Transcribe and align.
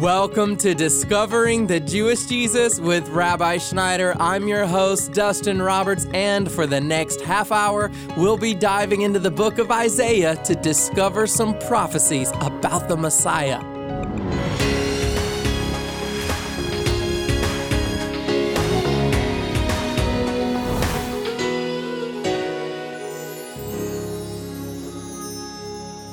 Welcome 0.00 0.56
to 0.58 0.74
Discovering 0.74 1.66
the 1.66 1.80
Jewish 1.80 2.26
Jesus 2.26 2.78
with 2.78 3.08
Rabbi 3.08 3.58
Schneider. 3.58 4.14
I'm 4.20 4.46
your 4.46 4.64
host, 4.64 5.12
Dustin 5.12 5.60
Roberts, 5.60 6.06
and 6.14 6.48
for 6.48 6.68
the 6.68 6.80
next 6.80 7.20
half 7.20 7.50
hour, 7.50 7.90
we'll 8.16 8.38
be 8.38 8.54
diving 8.54 9.02
into 9.02 9.18
the 9.18 9.32
book 9.32 9.58
of 9.58 9.72
Isaiah 9.72 10.36
to 10.44 10.54
discover 10.54 11.26
some 11.26 11.58
prophecies 11.58 12.30
about 12.40 12.86
the 12.86 12.96
Messiah. 12.96 13.77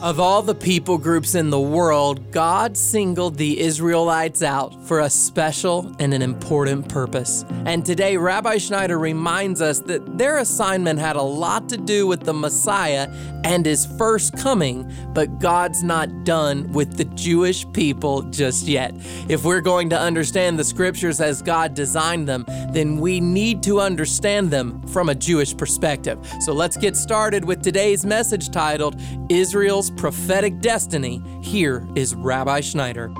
Of 0.05 0.19
all 0.19 0.43
the 0.43 0.53
people 0.53 0.99
groups 0.99 1.33
in 1.33 1.49
the 1.49 1.59
world, 1.59 2.31
God 2.31 2.77
singled 2.77 3.37
the 3.37 3.59
Israelites 3.59 4.43
out 4.43 4.79
for 4.85 4.99
a 4.99 5.09
special 5.09 5.95
and 5.97 6.13
an 6.13 6.21
important 6.21 6.87
purpose. 6.87 7.43
And 7.65 7.83
today, 7.83 8.15
Rabbi 8.15 8.59
Schneider 8.59 8.99
reminds 8.99 9.63
us 9.63 9.79
that 9.79 10.19
their 10.19 10.37
assignment 10.37 10.99
had 10.99 11.15
a 11.15 11.23
lot 11.23 11.67
to 11.69 11.77
do 11.77 12.05
with 12.05 12.19
the 12.19 12.35
Messiah 12.35 13.09
and 13.43 13.65
his 13.65 13.87
first 13.97 14.37
coming, 14.37 14.91
but 15.15 15.39
God's 15.39 15.81
not 15.81 16.23
done 16.23 16.71
with 16.71 16.97
the 16.97 17.05
Jewish 17.05 17.65
people 17.73 18.21
just 18.29 18.67
yet. 18.67 18.93
If 19.27 19.43
we're 19.43 19.61
going 19.61 19.89
to 19.89 19.99
understand 19.99 20.59
the 20.59 20.63
scriptures 20.63 21.19
as 21.19 21.41
God 21.41 21.73
designed 21.73 22.27
them, 22.27 22.45
then 22.73 22.99
we 22.99 23.19
need 23.19 23.63
to 23.63 23.79
understand 23.79 24.51
them 24.51 24.85
from 24.87 25.09
a 25.09 25.15
Jewish 25.15 25.57
perspective. 25.57 26.19
So 26.41 26.53
let's 26.53 26.77
get 26.77 26.95
started 26.95 27.43
with 27.43 27.63
today's 27.63 28.05
message 28.05 28.51
titled 28.51 29.01
Israel's 29.29 29.91
prophetic 29.97 30.59
destiny, 30.61 31.21
here 31.41 31.87
is 31.95 32.15
Rabbi 32.15 32.61
Schneider. 32.61 33.13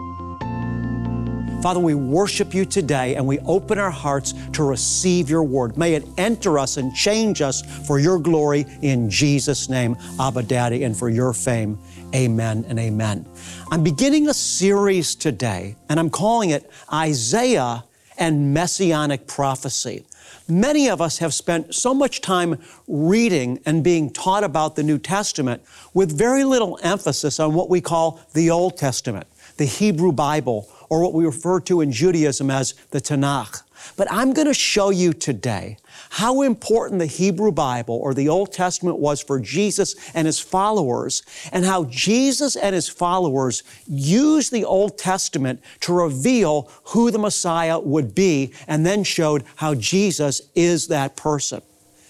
Father, 1.62 1.80
we 1.80 1.96
worship 1.96 2.54
you 2.54 2.64
today 2.64 3.16
and 3.16 3.26
we 3.26 3.40
open 3.40 3.80
our 3.80 3.90
hearts 3.90 4.36
to 4.54 4.64
receive 4.64 5.32
your 5.32 5.44
word. 5.44 5.78
May 5.78 5.96
it 5.96 6.06
enter 6.18 6.60
us 6.60 6.78
and 6.78 6.94
change 6.94 7.42
us 7.42 7.64
for 7.88 7.98
your 7.98 8.20
glory 8.20 8.68
in 8.84 9.10
Jesus' 9.10 9.68
name, 9.68 9.98
Abba 10.20 10.44
Daddy, 10.44 10.84
and 10.84 10.96
for 10.96 11.10
your 11.10 11.34
fame. 11.34 11.80
Amen 12.14 12.66
and 12.68 12.78
amen. 12.78 13.26
I'm 13.72 13.84
beginning 13.84 14.28
a 14.28 14.34
series 14.34 15.16
today, 15.16 15.76
and 15.90 16.00
I'm 16.00 16.12
calling 16.12 16.52
it 16.52 16.70
Isaiah 16.94 17.84
and 18.20 18.54
Messianic 18.54 19.26
Prophecy. 19.26 20.06
Many 20.48 20.90
of 20.90 21.02
us 21.02 21.18
have 21.18 21.34
spent 21.34 21.74
so 21.74 21.94
much 21.94 22.22
time 22.22 22.60
reading 22.88 23.60
and 23.66 23.84
being 23.84 24.12
taught 24.12 24.44
about 24.44 24.76
the 24.76 24.84
New 24.84 25.00
Testament 25.00 25.64
with 25.94 26.16
very 26.16 26.44
little 26.44 26.78
emphasis 26.84 27.40
on 27.40 27.56
what 27.56 27.70
we 27.70 27.82
call 27.82 28.22
the 28.34 28.52
Old 28.52 28.78
Testament, 28.78 29.26
the 29.58 29.66
Hebrew 29.66 30.12
Bible, 30.12 30.70
or 30.90 31.02
what 31.02 31.14
we 31.14 31.26
refer 31.26 31.60
to 31.62 31.82
in 31.82 31.92
Judaism 31.92 32.52
as 32.52 32.74
the 32.92 33.02
Tanakh. 33.02 33.64
But 33.98 34.12
I'm 34.12 34.34
going 34.34 34.48
to 34.48 34.54
show 34.54 34.90
you 34.90 35.14
today 35.14 35.78
how 36.12 36.42
important 36.42 37.00
the 37.00 37.06
Hebrew 37.06 37.52
Bible 37.52 37.96
or 37.96 38.14
the 38.14 38.30
Old 38.30 38.52
Testament 38.52 38.98
was 39.00 39.22
for 39.22 39.40
Jesus 39.40 39.96
and 40.14 40.26
his 40.26 40.40
followers, 40.40 41.24
and 41.52 41.66
how 41.66 41.86
Jesus 41.86 42.56
and 42.56 42.76
his 42.76 42.90
followers 42.90 43.64
used 43.88 44.52
the 44.52 44.66
Old 44.66 44.98
Testament 44.98 45.62
to 45.82 45.94
reveal 45.94 46.70
who 46.86 47.12
the 47.12 47.20
Messiah 47.20 47.80
would 47.80 48.16
be, 48.16 48.54
and 48.68 48.86
then 48.86 49.04
showed 49.04 49.44
how 49.58 49.76
Jesus 49.76 50.42
is 50.56 50.88
that 50.88 51.16
person. 51.16 51.62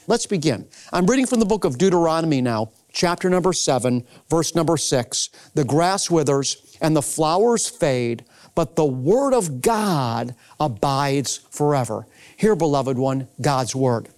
Let's 0.08 0.28
begin. 0.28 0.68
I'm 0.94 1.08
reading 1.08 1.26
from 1.26 1.40
the 1.40 1.46
book 1.46 1.66
of 1.66 1.80
Deuteronomy 1.80 2.42
now, 2.42 2.72
chapter 2.94 3.30
number 3.30 3.54
seven, 3.54 4.06
verse 4.30 4.54
number 4.54 4.78
six. 4.78 5.30
The 5.56 5.64
grass 5.64 6.12
withers 6.12 6.78
and 6.80 6.96
the 6.96 7.02
flowers 7.02 7.68
fade, 7.68 8.24
but 8.56 8.76
the 8.76 8.86
word 8.86 9.34
of 9.34 9.62
God 9.62 10.34
abides 10.60 11.42
forever. 11.52 12.08
Hear, 12.38 12.56
beloved 12.56 12.98
one, 12.98 13.28
God's 13.42 13.76
word. 13.76 14.10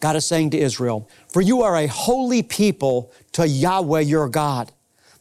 God 0.00 0.16
is 0.16 0.24
saying 0.24 0.50
to 0.50 0.58
Israel, 0.58 1.08
For 1.28 1.40
you 1.40 1.62
are 1.62 1.76
a 1.76 1.86
holy 1.86 2.42
people 2.42 3.12
to 3.32 3.46
Yahweh 3.46 4.00
your 4.00 4.28
God. 4.28 4.72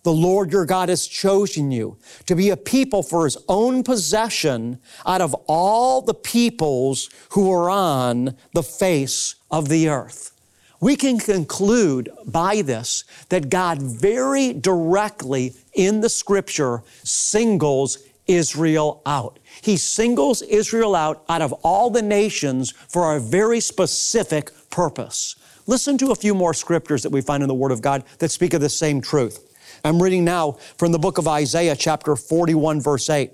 The 0.04 0.14
Lord 0.14 0.52
your 0.52 0.66
God 0.66 0.90
has 0.90 1.06
chosen 1.06 1.72
you 1.72 1.98
to 2.26 2.36
be 2.36 2.50
a 2.50 2.58
people 2.58 3.04
for 3.04 3.26
his 3.26 3.38
own 3.48 3.84
possession 3.84 4.80
out 5.06 5.22
of 5.22 5.36
all 5.48 6.02
the 6.02 6.16
peoples 6.16 7.10
who 7.32 7.52
are 7.52 7.70
on 7.70 8.36
the 8.54 8.64
face 8.64 9.36
of 9.52 9.70
the 9.70 9.90
earth. 9.90 10.32
We 10.80 10.96
can 10.96 11.20
conclude 11.20 12.10
by 12.26 12.64
this 12.64 13.04
that 13.30 13.50
God 13.50 13.80
very 13.80 14.54
directly 14.54 15.54
in 15.74 16.02
the 16.02 16.10
scripture 16.10 16.82
singles 17.04 18.00
Israel 18.28 19.02
out. 19.06 19.40
He 19.62 19.78
singles 19.78 20.42
Israel 20.42 20.96
out 20.96 21.24
out 21.30 21.42
of 21.42 21.54
all 21.64 21.90
the 21.90 22.02
nations 22.02 22.72
for 22.72 23.16
a 23.16 23.20
very 23.20 23.60
specific 23.60 24.52
purpose. 24.70 25.36
Listen 25.68 25.98
to 26.00 26.12
a 26.12 26.16
few 26.16 26.34
more 26.34 26.54
scriptures 26.54 27.04
that 27.04 27.12
we 27.12 27.22
find 27.22 27.44
in 27.44 27.48
the 27.48 27.56
Word 27.56 27.72
of 27.72 27.82
God 27.82 28.04
that 28.20 28.32
speak 28.32 28.54
of 28.54 28.62
the 28.62 28.70
same 28.70 29.02
truth. 29.02 29.48
I'm 29.84 30.02
reading 30.02 30.24
now 30.24 30.54
from 30.78 30.92
the 30.92 31.00
book 31.00 31.18
of 31.18 31.28
Isaiah, 31.28 31.76
chapter 31.76 32.16
41, 32.16 32.82
verse 32.82 33.10
8. 33.10 33.32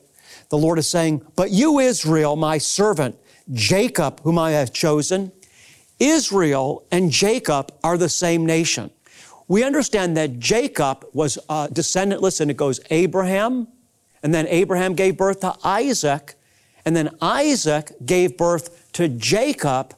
The 0.50 0.58
Lord 0.58 0.80
is 0.80 0.90
saying, 0.90 1.25
But 1.36 1.52
you, 1.52 1.80
Israel, 1.80 2.36
my 2.36 2.58
servant, 2.58 3.18
Jacob, 3.52 4.22
whom 4.22 4.38
I 4.38 4.52
have 4.52 4.74
chosen, 4.74 5.31
Israel 6.00 6.86
and 6.92 7.12
Jacob 7.12 7.72
are 7.84 7.98
the 7.98 8.09
same 8.09 8.46
nation. 8.46 8.92
We 9.48 9.64
understand 9.64 10.18
that 10.18 10.40
Jacob 10.40 11.06
was 11.14 11.38
a 11.50 11.69
descendant, 11.72 12.22
listen, 12.22 12.50
it 12.50 12.58
goes 12.58 12.80
Abraham, 12.90 13.68
and 14.28 14.34
then 14.34 14.46
Abraham 14.48 14.94
gave 14.94 15.16
birth 15.16 15.40
to 15.40 15.56
Isaac. 15.64 16.36
And 16.84 16.94
then 16.94 17.16
Isaac 17.22 17.94
gave 18.06 18.36
birth 18.36 18.92
to 18.92 19.08
Jacob. 19.08 19.96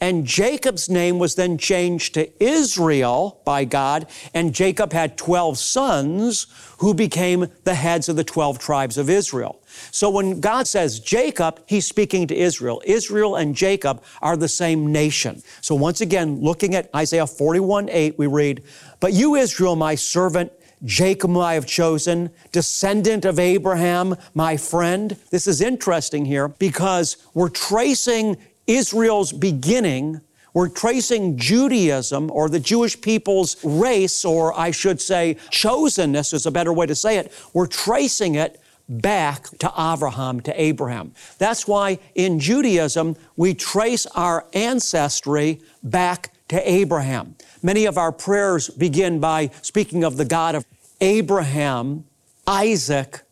And 0.00 0.24
Jacob's 0.24 0.88
name 0.88 1.18
was 1.18 1.34
then 1.34 1.58
changed 1.58 2.14
to 2.14 2.30
Israel 2.40 3.40
by 3.44 3.64
God. 3.64 4.06
And 4.34 4.54
Jacob 4.54 4.92
had 4.92 5.18
12 5.18 5.58
sons 5.58 6.46
who 6.78 6.94
became 6.94 7.48
the 7.64 7.74
heads 7.74 8.08
of 8.08 8.14
the 8.14 8.22
12 8.22 8.60
tribes 8.60 8.98
of 8.98 9.10
Israel. 9.10 9.60
So 9.90 10.08
when 10.08 10.38
God 10.38 10.68
says 10.68 11.00
Jacob, 11.00 11.58
he's 11.66 11.84
speaking 11.84 12.28
to 12.28 12.36
Israel. 12.36 12.80
Israel 12.84 13.34
and 13.34 13.52
Jacob 13.52 14.00
are 14.20 14.36
the 14.36 14.46
same 14.46 14.92
nation. 14.92 15.42
So 15.60 15.74
once 15.74 16.00
again, 16.00 16.40
looking 16.40 16.76
at 16.76 16.88
Isaiah 16.94 17.26
41 17.26 17.88
8, 17.90 18.16
we 18.16 18.28
read, 18.28 18.62
But 19.00 19.12
you, 19.12 19.34
Israel, 19.34 19.74
my 19.74 19.96
servant, 19.96 20.52
Jacob 20.84 21.36
I 21.36 21.54
have 21.54 21.66
chosen, 21.66 22.30
descendant 22.50 23.24
of 23.24 23.38
Abraham, 23.38 24.16
my 24.34 24.56
friend. 24.56 25.16
This 25.30 25.46
is 25.46 25.60
interesting 25.60 26.24
here 26.24 26.48
because 26.48 27.16
we're 27.34 27.48
tracing 27.48 28.36
Israel's 28.66 29.32
beginning. 29.32 30.20
We're 30.54 30.68
tracing 30.68 31.38
Judaism 31.38 32.30
or 32.30 32.48
the 32.48 32.60
Jewish 32.60 33.00
people's 33.00 33.62
race, 33.64 34.24
or 34.24 34.58
I 34.58 34.70
should 34.70 35.00
say, 35.00 35.36
chosenness 35.50 36.34
is 36.34 36.46
a 36.46 36.50
better 36.50 36.72
way 36.72 36.86
to 36.86 36.94
say 36.94 37.16
it. 37.16 37.32
We're 37.54 37.66
tracing 37.66 38.34
it 38.34 38.60
back 38.88 39.44
to 39.58 39.72
Abraham, 39.78 40.40
to 40.40 40.60
Abraham. 40.60 41.14
That's 41.38 41.66
why 41.66 41.98
in 42.14 42.38
Judaism, 42.38 43.16
we 43.36 43.54
trace 43.54 44.04
our 44.06 44.46
ancestry 44.52 45.60
back 45.82 46.32
to 46.48 46.70
Abraham. 46.70 47.36
Many 47.62 47.86
of 47.86 47.96
our 47.96 48.10
prayers 48.10 48.68
begin 48.68 49.20
by 49.20 49.50
speaking 49.62 50.02
of 50.02 50.16
the 50.16 50.24
God 50.24 50.56
of 50.56 50.66
Abraham, 51.00 52.04
Isaac, 52.46 53.22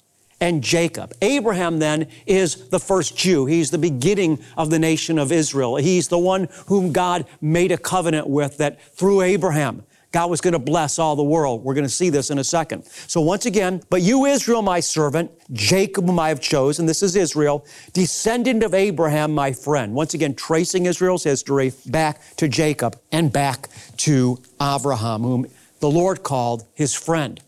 and 0.41 0.62
Jacob. 0.62 1.12
Abraham 1.20 1.80
then 1.80 2.06
is 2.26 2.68
the 2.68 2.78
first 2.78 3.16
Jew. 3.16 3.46
He's 3.46 3.70
the 3.70 3.78
beginning 3.78 4.38
of 4.56 4.70
the 4.70 4.78
nation 4.78 5.18
of 5.18 5.32
Israel. 5.32 5.76
He's 5.76 6.08
the 6.08 6.18
one 6.18 6.48
whom 6.66 6.92
God 6.92 7.26
made 7.41 7.72
a 7.72 7.76
covenant 7.76 8.28
with 8.28 8.56
that 8.58 8.80
through 8.94 9.22
Abraham, 9.22 9.82
God 10.12 10.28
was 10.28 10.41
going 10.41 10.53
to 10.53 10.59
bless 10.59 10.98
all 10.98 11.15
the 11.15 11.22
world. 11.22 11.62
We're 11.62 11.75
going 11.75 11.87
to 11.87 11.88
see 11.88 12.10
this 12.10 12.31
in 12.31 12.38
a 12.38 12.44
second. 12.44 12.84
So 13.06 13.21
once 13.21 13.47
again, 13.47 13.82
but 13.91 14.03
you, 14.03 14.26
Israel, 14.26 14.60
my 14.60 14.81
servant, 14.81 15.31
Jacob, 15.53 16.06
whom 16.06 16.18
I 16.18 16.28
have 16.28 16.41
chosen, 16.41 16.86
this 16.86 17.03
is 17.03 17.15
Israel, 17.15 17.65
descendant 17.92 18.65
of 18.65 18.74
Abraham, 18.74 19.33
my 19.33 19.53
friend. 19.53 19.95
Once 19.95 20.15
again, 20.15 20.34
tracing 20.34 20.86
Israel's 20.86 21.22
history 21.22 21.72
back 21.86 22.21
to 22.36 22.48
Jacob 22.48 22.98
and 23.12 23.33
back 23.33 23.68
to 23.98 24.39
Abraham, 24.60 25.22
whom 25.22 25.47
the 25.78 25.91
Lord 25.91 26.22
called 26.24 26.65
his 26.74 26.92
friend. 26.92 27.41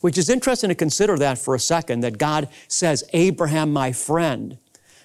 Which 0.00 0.16
is 0.16 0.30
interesting 0.30 0.68
to 0.68 0.74
consider 0.74 1.18
that 1.18 1.36
for 1.36 1.54
a 1.54 1.60
second, 1.60 2.00
that 2.00 2.16
God 2.16 2.48
says, 2.68 3.04
Abraham, 3.12 3.72
my 3.72 3.92
friend, 3.92 4.58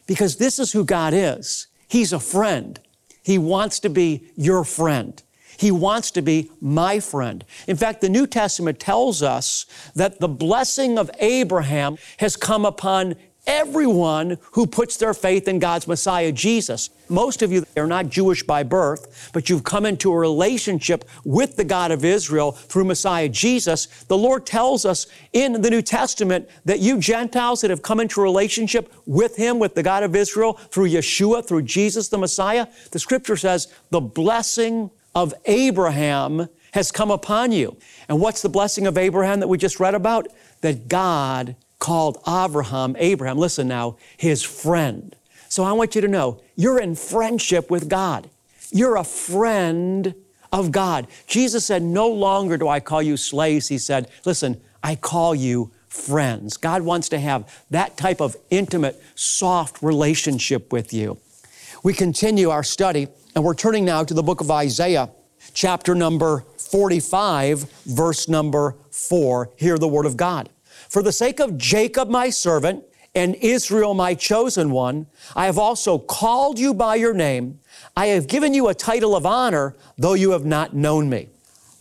because 0.06 0.38
this 0.38 0.60
is 0.60 0.72
who 0.72 0.86
God 0.86 1.14
is. 1.14 1.68
He's 1.88 2.14
a 2.14 2.20
friend. 2.20 2.80
He 3.24 3.38
wants 3.38 3.80
to 3.82 3.90
be 3.90 4.30
your 4.36 4.64
friend. 4.64 5.22
He 5.62 5.70
wants 5.70 6.10
to 6.12 6.24
be 6.24 6.50
my 6.60 7.00
friend. 7.00 7.46
In 7.68 7.78
fact, 7.78 8.02
the 8.02 8.10
New 8.10 8.26
Testament 8.26 8.80
tells 8.80 9.22
us 9.22 9.68
that 9.94 10.20
the 10.20 10.28
blessing 10.28 10.98
of 10.98 11.12
Abraham 11.20 12.00
has 12.18 12.36
come 12.36 12.66
upon 12.66 13.16
everyone 13.46 14.40
who 14.54 14.66
puts 14.66 14.98
their 14.98 15.14
faith 15.14 15.48
in 15.48 15.60
God's 15.60 15.88
Messiah, 15.88 16.32
Jesus. 16.32 16.90
Most 17.10 17.44
of 17.44 17.52
you 17.52 17.64
are 17.78 17.86
not 17.86 18.10
Jewish 18.10 18.42
by 18.42 18.64
birth, 18.64 19.30
but 19.34 19.50
you've 19.50 19.64
come 19.64 19.86
into 19.86 20.12
a 20.12 20.18
relationship 20.18 21.08
with 21.26 21.58
the 21.58 21.64
God 21.64 21.92
of 21.92 22.04
Israel 22.04 22.54
through 22.54 22.86
Messiah 22.86 23.30
Jesus. 23.30 23.86
The 24.06 24.18
Lord 24.18 24.48
tells 24.48 24.84
us 24.84 25.06
in 25.32 25.62
the 25.62 25.70
New 25.70 25.84
Testament 25.84 26.50
that 26.66 26.80
you 26.80 26.98
Gentiles 26.98 27.62
that 27.62 27.70
have 27.70 27.84
come 27.84 28.00
into 28.00 28.20
a 28.20 28.24
relationship 28.24 28.92
with 29.06 29.36
Him, 29.36 29.60
with 29.60 29.76
the 29.76 29.84
God 29.84 30.02
of 30.02 30.16
Israel, 30.16 30.54
through 30.54 30.90
Yeshua, 30.90 31.48
through 31.48 31.64
Jesus 31.64 32.10
the 32.10 32.18
Messiah, 32.18 32.66
the 32.90 33.00
scripture 33.00 33.38
says 33.38 33.72
the 33.92 34.02
blessing 34.02 34.90
of 35.16 35.34
Abraham 35.46 36.48
has 36.74 36.92
come 36.92 37.12
upon 37.12 37.52
you. 37.52 37.78
And 38.08 38.20
what's 38.20 38.42
the 38.42 38.50
blessing 38.50 38.88
of 38.88 38.98
Abraham 38.98 39.40
that 39.42 39.48
we 39.48 39.58
just 39.58 39.80
read 39.80 39.96
about? 39.96 40.28
That 40.62 40.88
God 40.88 41.56
called 41.80 42.18
Abraham, 42.28 42.96
Abraham, 43.00 43.38
listen 43.38 43.68
now, 43.68 43.98
his 44.16 44.44
friend. 44.44 45.16
So 45.50 45.64
I 45.64 45.74
want 45.74 45.96
you 45.96 46.02
to 46.02 46.08
know 46.08 46.42
you're 46.56 46.80
in 46.80 46.96
friendship 46.96 47.70
with 47.70 47.90
God. 47.90 48.30
You're 48.72 48.96
a 48.96 49.04
friend 49.04 50.16
of 50.52 50.72
God. 50.72 51.08
Jesus 51.28 51.66
said, 51.66 51.82
No 51.82 52.08
longer 52.08 52.58
do 52.58 52.68
I 52.68 52.80
call 52.80 53.02
you 53.02 53.18
slaves. 53.18 53.68
He 53.68 53.78
said, 53.78 54.10
Listen, 54.26 54.62
I 54.82 54.96
call 54.96 55.36
you 55.36 55.72
friends. 55.90 56.56
God 56.56 56.84
wants 56.84 57.10
to 57.10 57.20
have 57.20 57.66
that 57.70 57.98
type 57.98 58.22
of 58.22 58.38
intimate, 58.50 59.02
soft 59.16 59.84
relationship 59.84 60.72
with 60.72 60.94
you. 60.94 61.18
We 61.84 61.94
continue 61.94 62.50
our 62.50 62.64
study, 62.64 63.08
and 63.36 63.44
we're 63.44 63.54
turning 63.54 63.86
now 63.86 64.04
to 64.04 64.14
the 64.14 64.24
book 64.24 64.42
of 64.42 64.52
Isaiah, 64.52 65.10
chapter 65.54 65.96
number 65.96 66.44
45, 66.58 67.62
verse 67.86 68.28
number 68.28 68.76
4. 68.92 69.52
Hear 69.56 69.78
the 69.78 69.88
word 69.88 70.06
of 70.06 70.18
God. 70.18 70.50
For 70.90 71.02
the 71.02 71.14
sake 71.14 71.40
of 71.40 71.58
Jacob, 71.58 72.10
my 72.10 72.30
servant, 72.30 72.84
and 73.14 73.36
Israel, 73.36 73.94
my 73.94 74.16
chosen 74.16 74.72
one, 74.72 75.08
I 75.36 75.46
have 75.46 75.58
also 75.58 75.98
called 75.98 76.60
you 76.60 76.74
by 76.74 76.96
your 76.96 77.14
name. 77.14 77.60
I 77.96 78.08
have 78.08 78.28
given 78.28 78.54
you 78.54 78.68
a 78.68 78.74
title 78.74 79.16
of 79.16 79.26
honor, 79.26 79.76
though 79.98 80.14
you 80.14 80.32
have 80.32 80.46
not 80.46 80.74
known 80.74 81.10
me. 81.10 81.30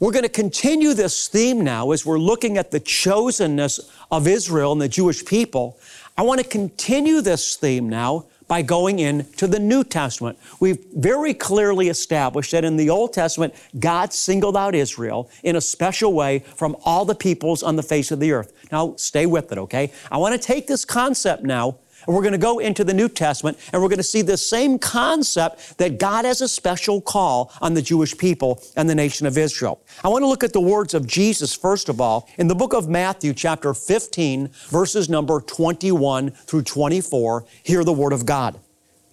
We're 0.00 0.12
going 0.12 0.25
to 0.25 0.29
continue 0.29 0.94
this 0.94 1.29
theme 1.29 1.62
now 1.62 1.91
as 1.91 2.06
we're 2.06 2.19
looking 2.19 2.58
at 2.58 2.70
the 2.70 2.81
chosenness 2.81 3.81
of 4.11 4.26
Israel 4.26 4.73
and 4.73 4.81
the 4.81 4.88
Jewish 4.88 5.25
people. 5.25 5.79
I 6.17 6.23
want 6.23 6.41
to 6.41 6.49
continue 6.49 7.20
this 7.20 7.56
theme 7.56 7.88
now 7.88 8.26
by 8.50 8.62
going 8.62 8.99
into 8.99 9.47
the 9.47 9.61
New 9.61 9.85
Testament. 9.85 10.37
We've 10.58 10.85
very 10.93 11.35
clearly 11.35 11.88
established 11.88 12.50
that 12.50 12.64
in 12.64 12.76
the 12.76 12.91
Old 12.91 13.12
Testament, 13.12 13.55
God 13.79 14.12
singled 14.12 14.56
out 14.56 14.75
Israel 14.75 15.31
in 15.44 15.55
a 15.55 15.61
special 15.61 16.12
way 16.12 16.41
from 16.56 16.75
all 16.85 17.05
the 17.05 17.14
peoples 17.14 17.62
on 17.62 17.76
the 17.76 17.85
face 17.85 18.11
of 18.11 18.19
the 18.19 18.32
earth. 18.32 18.52
Now, 18.73 18.97
stay 18.97 19.25
with 19.25 19.52
it, 19.52 19.58
okay? 19.58 19.93
I 20.11 20.17
want 20.17 20.35
to 20.35 20.44
take 20.44 20.67
this 20.67 20.85
concept 20.85 21.44
now 21.44 21.79
and 22.06 22.14
we're 22.14 22.23
going 22.23 22.32
to 22.32 22.38
go 22.38 22.58
into 22.58 22.85
the 22.85 22.94
New 22.94 23.08
Testament 23.08 23.58
and 23.73 23.82
we're 23.82 23.88
going 23.88 23.99
to 23.99 24.02
see 24.02 24.23
the 24.23 24.37
same 24.37 24.79
concept 24.79 25.79
that 25.79 25.99
God 25.99 26.25
has 26.25 26.41
a 26.41 26.49
special 26.49 27.00
call 27.00 27.52
on 27.61 27.75
the 27.75 27.82
Jewish 27.82 28.17
people 28.17 28.62
and 28.76 28.88
the 28.88 28.94
nation 28.94 29.26
of 29.26 29.37
Israel. 29.37 29.82
I 30.05 30.08
want 30.08 30.23
to 30.23 30.29
look 30.29 30.44
at 30.44 30.52
the 30.52 30.61
words 30.61 30.94
of 30.94 31.06
Jesus, 31.06 31.55
first 31.55 31.88
of 31.88 32.00
all, 32.00 32.29
in 32.38 32.49
the 32.49 32.55
book 32.55 32.73
of 32.73 32.88
Matthew, 32.88 33.35
chapter 33.35 33.75
15, 33.75 34.49
verses 34.69 35.08
number 35.08 35.41
21 35.41 36.31
through 36.31 36.62
24. 36.62 37.44
Hear 37.62 37.85
the 37.85 37.93
word 37.93 38.12
of 38.12 38.26
God. 38.26 38.58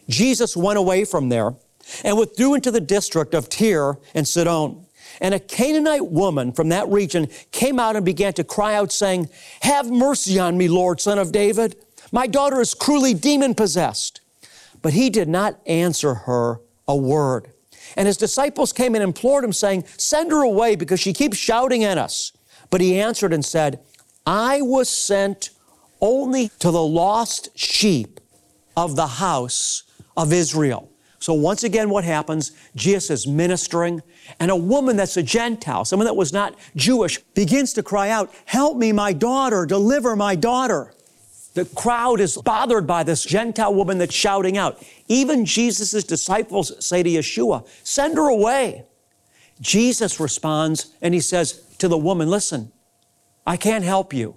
Jesus 0.09 0.55
went 0.55 0.77
away 0.77 1.05
from 1.05 1.29
there 1.29 1.55
and 2.03 2.17
withdrew 2.17 2.53
into 2.53 2.71
the 2.71 2.81
district 2.81 3.33
of 3.33 3.49
Tyre 3.49 3.97
and 4.13 4.27
Sidon. 4.27 4.85
And 5.21 5.33
a 5.33 5.39
Canaanite 5.39 6.07
woman 6.07 6.51
from 6.51 6.69
that 6.69 6.87
region 6.89 7.27
came 7.51 7.79
out 7.79 7.95
and 7.95 8.05
began 8.05 8.33
to 8.33 8.43
cry 8.43 8.75
out, 8.75 8.91
saying, 8.91 9.29
Have 9.61 9.89
mercy 9.89 10.37
on 10.37 10.57
me, 10.57 10.67
Lord, 10.67 11.01
son 11.01 11.17
of 11.17 11.31
David. 11.31 11.75
My 12.11 12.27
daughter 12.27 12.61
is 12.61 12.73
cruelly 12.73 13.13
demon 13.13 13.55
possessed. 13.55 14.21
But 14.81 14.93
he 14.93 15.09
did 15.09 15.27
not 15.27 15.59
answer 15.65 16.13
her 16.13 16.61
a 16.87 16.95
word. 16.95 17.51
And 17.95 18.07
his 18.07 18.17
disciples 18.17 18.73
came 18.73 18.95
and 18.95 19.03
implored 19.03 19.43
him, 19.43 19.53
saying, 19.53 19.85
Send 19.97 20.31
her 20.31 20.41
away 20.41 20.75
because 20.75 20.99
she 20.99 21.13
keeps 21.13 21.37
shouting 21.37 21.83
at 21.83 21.97
us. 21.97 22.31
But 22.69 22.81
he 22.81 22.99
answered 22.99 23.33
and 23.33 23.43
said, 23.43 23.79
I 24.25 24.61
was 24.61 24.89
sent 24.89 25.51
only 26.01 26.49
to 26.59 26.69
the 26.69 26.83
lost 26.83 27.49
sheep 27.57 28.19
of 28.75 28.95
the 28.95 29.07
house 29.07 29.83
of 30.15 30.31
Israel. 30.33 30.91
So 31.19 31.33
once 31.33 31.63
again, 31.63 31.89
what 31.89 32.03
happens? 32.03 32.51
Jesus 32.75 33.09
is 33.09 33.27
ministering, 33.27 34.03
and 34.39 34.51
a 34.51 34.55
woman 34.55 34.95
that's 34.97 35.17
a 35.17 35.23
Gentile, 35.23 35.83
someone 35.83 36.05
that 36.05 36.15
was 36.15 36.31
not 36.31 36.55
Jewish, 36.75 37.17
begins 37.33 37.73
to 37.73 37.83
cry 37.83 38.09
out, 38.09 38.33
Help 38.45 38.77
me, 38.77 38.91
my 38.91 39.13
daughter, 39.13 39.65
deliver 39.65 40.15
my 40.15 40.35
daughter. 40.35 40.93
The 41.57 41.65
crowd 41.65 42.19
is 42.19 42.37
bothered 42.37 42.85
by 42.85 43.01
this 43.01 43.23
Gentile 43.23 43.73
woman 43.73 43.97
that's 43.97 44.13
shouting 44.13 44.59
out. 44.59 44.79
Even 45.07 45.43
Jesus' 45.43 46.03
disciples 46.03 46.85
say 46.85 47.01
to 47.01 47.09
Yeshua, 47.09 47.67
Send 47.83 48.15
her 48.17 48.29
away. 48.29 48.85
Jesus 49.59 50.19
responds 50.19 50.93
and 51.01 51.15
he 51.15 51.19
says 51.19 51.65
to 51.79 51.87
the 51.87 51.97
woman, 51.97 52.29
Listen, 52.29 52.71
I 53.47 53.57
can't 53.57 53.83
help 53.83 54.13
you. 54.13 54.35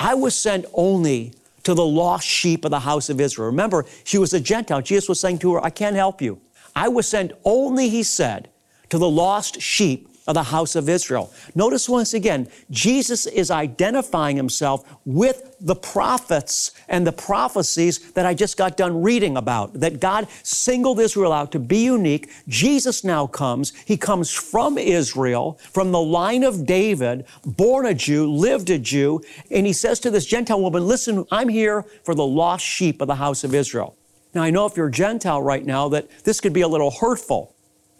I 0.00 0.14
was 0.14 0.34
sent 0.34 0.64
only 0.72 1.34
to 1.64 1.74
the 1.74 1.84
lost 1.84 2.26
sheep 2.26 2.64
of 2.64 2.70
the 2.70 2.80
house 2.80 3.10
of 3.10 3.20
Israel. 3.20 3.48
Remember, 3.48 3.84
she 4.04 4.16
was 4.16 4.32
a 4.32 4.40
Gentile. 4.40 4.80
Jesus 4.80 5.06
was 5.06 5.20
saying 5.20 5.40
to 5.40 5.52
her, 5.52 5.62
I 5.62 5.68
can't 5.68 5.96
help 5.96 6.22
you. 6.22 6.40
I 6.74 6.88
was 6.88 7.06
sent 7.06 7.32
only, 7.44 7.90
he 7.90 8.02
said, 8.02 8.48
to 8.88 8.96
the 8.96 9.10
lost 9.10 9.60
sheep 9.60 10.08
of 10.28 10.34
the 10.34 10.42
house 10.42 10.76
of 10.76 10.88
Israel. 10.88 11.32
Notice 11.54 11.88
once 11.88 12.12
again, 12.12 12.48
Jesus 12.70 13.26
is 13.26 13.50
identifying 13.50 14.36
himself 14.36 14.84
with 15.06 15.56
the 15.58 15.74
prophets 15.74 16.72
and 16.86 17.06
the 17.06 17.12
prophecies 17.12 18.12
that 18.12 18.26
I 18.26 18.34
just 18.34 18.58
got 18.58 18.76
done 18.76 19.02
reading 19.02 19.38
about, 19.38 19.72
that 19.80 20.00
God 20.00 20.28
singled 20.42 21.00
Israel 21.00 21.32
out 21.32 21.50
to 21.52 21.58
be 21.58 21.78
unique. 21.78 22.30
Jesus 22.46 23.02
now 23.02 23.26
comes. 23.26 23.72
He 23.86 23.96
comes 23.96 24.30
from 24.30 24.76
Israel, 24.76 25.58
from 25.72 25.92
the 25.92 26.00
line 26.00 26.44
of 26.44 26.66
David, 26.66 27.24
born 27.44 27.86
a 27.86 27.94
Jew, 27.94 28.30
lived 28.30 28.68
a 28.68 28.78
Jew, 28.78 29.22
and 29.50 29.66
he 29.66 29.72
says 29.72 29.98
to 30.00 30.10
this 30.10 30.26
Gentile 30.26 30.60
woman, 30.60 30.86
listen, 30.86 31.26
I'm 31.32 31.48
here 31.48 31.86
for 32.04 32.14
the 32.14 32.26
lost 32.26 32.64
sheep 32.64 33.00
of 33.00 33.08
the 33.08 33.14
house 33.14 33.44
of 33.44 33.54
Israel. 33.54 33.96
Now, 34.34 34.42
I 34.42 34.50
know 34.50 34.66
if 34.66 34.76
you're 34.76 34.90
Gentile 34.90 35.40
right 35.40 35.64
now 35.64 35.88
that 35.88 36.24
this 36.24 36.38
could 36.38 36.52
be 36.52 36.60
a 36.60 36.68
little 36.68 36.90
hurtful. 36.90 37.54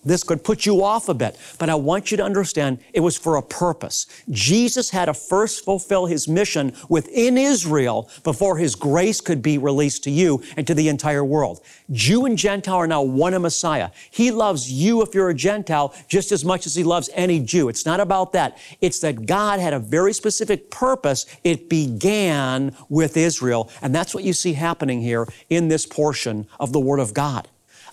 This 0.05 0.23
could 0.23 0.45
put 0.45 0.65
you 0.65 0.85
off 0.85 1.09
a 1.09 1.15
bit, 1.15 1.37
but 1.59 1.69
I 1.69 1.75
want 1.75 2.11
you 2.11 2.17
to 2.19 2.23
understand 2.23 2.79
it 2.93 3.01
was 3.01 3.17
for 3.17 3.37
a 3.37 3.43
purpose. 3.43 4.07
Jesus 4.31 4.91
had 4.91 5.07
to 5.07 5.15
first 5.15 5.65
fulfill 5.65 6.07
his 6.07 6.29
mission 6.29 6.73
within 6.89 7.37
Israel 7.37 8.09
before 8.23 8.59
his 8.59 8.75
grace 8.75 9.21
could 9.21 9.43
be 9.43 9.59
released 9.59 10.05
to 10.05 10.11
you 10.11 10.43
and 10.57 10.67
to 10.67 10.75
the 10.75 10.89
entire 10.89 11.25
world. 11.25 11.61
Jew 11.91 12.27
and 12.27 12.39
Gentile 12.39 12.77
are 12.77 12.87
now 12.87 13.03
one 13.03 13.35
in 13.35 13.43
Messiah. 13.43 13.91
He 14.11 14.31
loves 14.31 14.71
you 14.71 15.03
if 15.03 15.15
you're 15.15 15.31
a 15.31 15.35
Gentile 15.35 15.95
just 16.07 16.31
as 16.31 16.45
much 16.45 16.67
as 16.67 16.75
he 16.75 16.85
loves 16.85 17.11
any 17.15 17.41
Jew. 17.41 17.69
It's 17.69 17.85
not 17.85 17.99
about 17.99 18.33
that. 18.33 18.57
It's 18.81 19.01
that 19.01 19.27
God 19.27 19.59
had 19.59 19.73
a 19.73 19.79
very 19.81 20.13
specific 20.13 20.71
purpose. 20.71 21.27
It 21.43 21.69
began 21.69 22.75
with 22.89 23.17
Israel, 23.17 23.71
and 23.83 23.95
that's 23.95 24.15
what 24.15 24.25
you 24.25 24.33
see 24.33 24.53
happening 24.53 25.01
here 25.01 25.27
in 25.51 25.69
this 25.69 25.87
portion 25.87 26.47
of 26.61 26.73
the 26.73 26.81
Word 26.81 27.01
of 27.01 27.15
God. 27.15 27.49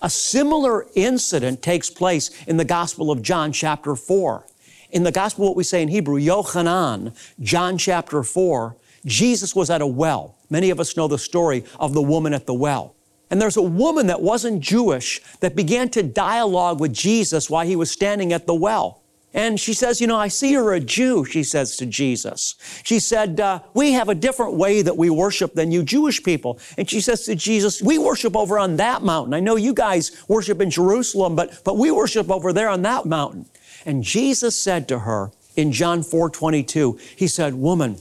A 0.06 0.08
similar 0.08 0.86
incident 0.94 1.62
takes 1.62 1.90
place 1.90 2.30
in 2.44 2.58
the 2.58 2.64
Gospel 2.64 3.10
of 3.10 3.22
John, 3.22 3.50
chapter 3.50 3.96
4. 3.96 4.46
In 4.92 5.02
the 5.02 5.10
Gospel, 5.10 5.46
what 5.46 5.56
we 5.56 5.64
say 5.64 5.82
in 5.82 5.88
Hebrew, 5.88 6.20
Yochanan, 6.20 7.12
John 7.40 7.76
chapter 7.76 8.22
4, 8.22 8.76
Jesus 9.04 9.56
was 9.56 9.68
at 9.68 9.82
a 9.82 9.86
well. 9.88 10.36
Many 10.48 10.70
of 10.70 10.78
us 10.78 10.96
know 10.96 11.08
the 11.08 11.18
story 11.18 11.64
of 11.80 11.92
the 11.92 12.00
woman 12.00 12.34
at 12.34 12.46
the 12.46 12.54
well. 12.54 12.94
And 13.30 13.42
there's 13.42 13.56
a 13.56 13.62
woman 13.62 14.06
that 14.06 14.22
wasn't 14.22 14.60
Jewish 14.60 15.20
that 15.40 15.56
began 15.56 15.88
to 15.88 16.04
dialogue 16.04 16.78
with 16.78 16.92
Jesus 16.92 17.50
while 17.50 17.66
he 17.66 17.74
was 17.74 17.90
standing 17.90 18.32
at 18.32 18.46
the 18.46 18.54
well. 18.54 19.02
And 19.34 19.60
she 19.60 19.74
says, 19.74 20.00
You 20.00 20.06
know, 20.06 20.16
I 20.16 20.28
see 20.28 20.52
you're 20.52 20.74
a 20.74 20.80
Jew, 20.80 21.24
she 21.24 21.42
says 21.42 21.76
to 21.76 21.86
Jesus. 21.86 22.54
She 22.84 22.98
said, 22.98 23.38
uh, 23.38 23.60
We 23.74 23.92
have 23.92 24.08
a 24.08 24.14
different 24.14 24.54
way 24.54 24.82
that 24.82 24.96
we 24.96 25.10
worship 25.10 25.54
than 25.54 25.70
you 25.70 25.82
Jewish 25.82 26.22
people. 26.22 26.58
And 26.78 26.88
she 26.88 27.00
says 27.00 27.24
to 27.26 27.34
Jesus, 27.34 27.82
We 27.82 27.98
worship 27.98 28.36
over 28.36 28.58
on 28.58 28.76
that 28.76 29.02
mountain. 29.02 29.34
I 29.34 29.40
know 29.40 29.56
you 29.56 29.74
guys 29.74 30.24
worship 30.26 30.60
in 30.60 30.70
Jerusalem, 30.70 31.36
but, 31.36 31.62
but 31.64 31.76
we 31.76 31.90
worship 31.90 32.30
over 32.30 32.52
there 32.52 32.68
on 32.68 32.82
that 32.82 33.04
mountain. 33.04 33.46
And 33.84 34.02
Jesus 34.02 34.58
said 34.58 34.88
to 34.88 35.00
her 35.00 35.30
in 35.54 35.72
John 35.72 36.02
4 36.02 36.30
22, 36.30 36.98
He 37.16 37.28
said, 37.28 37.54
Woman, 37.54 37.98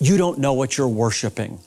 you 0.00 0.16
don't 0.16 0.38
know 0.38 0.52
what 0.52 0.78
you're 0.78 0.88
worshiping. 0.88 1.60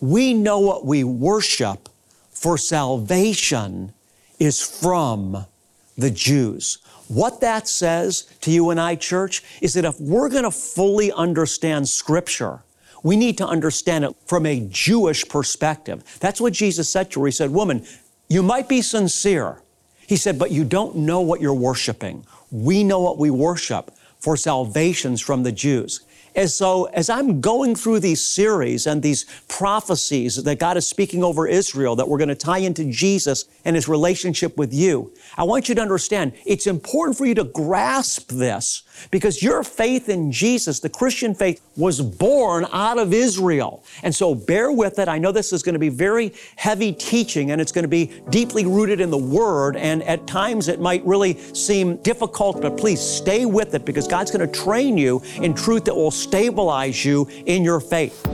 We 0.00 0.34
know 0.34 0.58
what 0.58 0.84
we 0.84 1.04
worship, 1.04 1.88
for 2.30 2.58
salvation 2.58 3.92
is 4.38 4.60
from 4.60 5.46
the 5.96 6.10
Jews. 6.10 6.78
What 7.08 7.40
that 7.40 7.68
says 7.68 8.22
to 8.40 8.50
you 8.50 8.70
and 8.70 8.80
I, 8.80 8.94
church, 8.94 9.42
is 9.60 9.74
that 9.74 9.84
if 9.84 10.00
we're 10.00 10.28
going 10.28 10.44
to 10.44 10.50
fully 10.50 11.12
understand 11.12 11.88
Scripture, 11.88 12.62
we 13.02 13.16
need 13.16 13.36
to 13.38 13.46
understand 13.46 14.04
it 14.04 14.14
from 14.26 14.46
a 14.46 14.60
Jewish 14.60 15.28
perspective. 15.28 16.04
That's 16.20 16.40
what 16.40 16.52
Jesus 16.52 16.88
said 16.88 17.10
to 17.10 17.20
her. 17.20 17.26
He 17.26 17.32
said, 17.32 17.50
Woman, 17.50 17.84
you 18.28 18.42
might 18.42 18.68
be 18.68 18.80
sincere. 18.80 19.60
He 20.06 20.16
said, 20.16 20.38
but 20.38 20.50
you 20.50 20.64
don't 20.64 20.96
know 20.96 21.20
what 21.20 21.40
you're 21.40 21.54
worshiping. 21.54 22.24
We 22.50 22.84
know 22.84 23.00
what 23.00 23.18
we 23.18 23.30
worship, 23.30 23.90
for 24.18 24.36
salvation's 24.36 25.20
from 25.20 25.42
the 25.42 25.52
Jews. 25.52 26.00
And 26.34 26.50
so, 26.50 26.84
as 26.84 27.10
I'm 27.10 27.40
going 27.40 27.74
through 27.74 28.00
these 28.00 28.24
series 28.24 28.86
and 28.86 29.02
these 29.02 29.26
prophecies 29.48 30.42
that 30.42 30.58
God 30.58 30.76
is 30.76 30.86
speaking 30.86 31.22
over 31.22 31.46
Israel, 31.46 31.96
that 31.96 32.08
we're 32.08 32.18
going 32.18 32.28
to 32.28 32.34
tie 32.34 32.58
into 32.58 32.90
Jesus 32.90 33.44
and 33.64 33.76
his 33.76 33.86
relationship 33.88 34.56
with 34.56 34.72
you, 34.72 35.12
I 35.36 35.44
want 35.44 35.68
you 35.68 35.74
to 35.74 35.80
understand 35.82 36.32
it's 36.46 36.66
important 36.66 37.18
for 37.18 37.26
you 37.26 37.34
to 37.34 37.44
grasp 37.44 38.30
this 38.30 38.82
because 39.10 39.42
your 39.42 39.62
faith 39.62 40.08
in 40.08 40.30
Jesus, 40.30 40.80
the 40.80 40.88
Christian 40.88 41.34
faith, 41.34 41.60
was 41.76 42.00
born 42.00 42.66
out 42.72 42.98
of 42.98 43.12
Israel. 43.12 43.84
And 44.02 44.14
so, 44.14 44.34
bear 44.34 44.70
with 44.72 44.98
it. 44.98 45.08
I 45.08 45.18
know 45.18 45.32
this 45.32 45.52
is 45.52 45.62
going 45.62 45.74
to 45.74 45.78
be 45.78 45.88
very 45.88 46.34
heavy 46.56 46.92
teaching 46.92 47.50
and 47.50 47.60
it's 47.60 47.72
going 47.72 47.84
to 47.84 47.88
be 47.88 48.12
deeply 48.30 48.66
rooted 48.66 49.00
in 49.00 49.10
the 49.10 49.18
Word, 49.18 49.76
and 49.76 50.02
at 50.04 50.26
times 50.26 50.68
it 50.68 50.80
might 50.80 51.04
really 51.04 51.38
seem 51.54 51.96
difficult, 51.98 52.60
but 52.60 52.76
please 52.76 53.00
stay 53.00 53.46
with 53.46 53.74
it 53.74 53.84
because 53.84 54.06
God's 54.06 54.30
going 54.30 54.46
to 54.46 54.60
train 54.60 54.98
you 54.98 55.22
in 55.36 55.54
truth 55.54 55.84
that 55.84 55.94
will 55.94 56.10
stabilize 56.10 57.04
you 57.04 57.28
in 57.46 57.62
your 57.62 57.80
faith. 57.80 58.26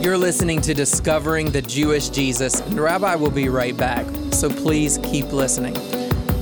You're 0.00 0.18
listening 0.18 0.60
to 0.62 0.74
Discovering 0.74 1.50
the 1.50 1.62
Jewish 1.62 2.10
Jesus, 2.10 2.60
and 2.60 2.78
Rabbi 2.78 3.14
will 3.14 3.30
be 3.30 3.48
right 3.48 3.76
back, 3.76 4.06
so 4.32 4.50
please 4.50 4.98
keep 4.98 5.32
listening. 5.32 5.93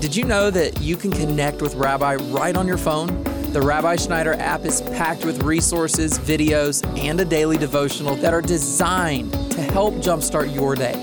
Did 0.02 0.16
you 0.16 0.25
know 0.25 0.50
that 0.50 0.80
you 0.80 0.97
can 0.97 1.12
connect 1.12 1.62
with 1.62 1.76
Rabbi 1.76 2.16
right 2.16 2.56
on 2.56 2.66
your 2.66 2.76
phone? 2.76 3.23
The 3.52 3.62
Rabbi 3.62 3.94
Schneider 3.94 4.32
app 4.32 4.64
is 4.64 4.80
packed 4.80 5.25
with 5.25 5.44
resources, 5.44 6.18
videos, 6.18 6.85
and 6.99 7.21
a 7.21 7.25
daily 7.25 7.56
devotional 7.56 8.16
that 8.16 8.35
are 8.35 8.42
designed 8.42 9.32
to 9.52 9.62
help 9.62 9.94
jumpstart 9.94 10.52
your 10.52 10.75
day. 10.75 10.94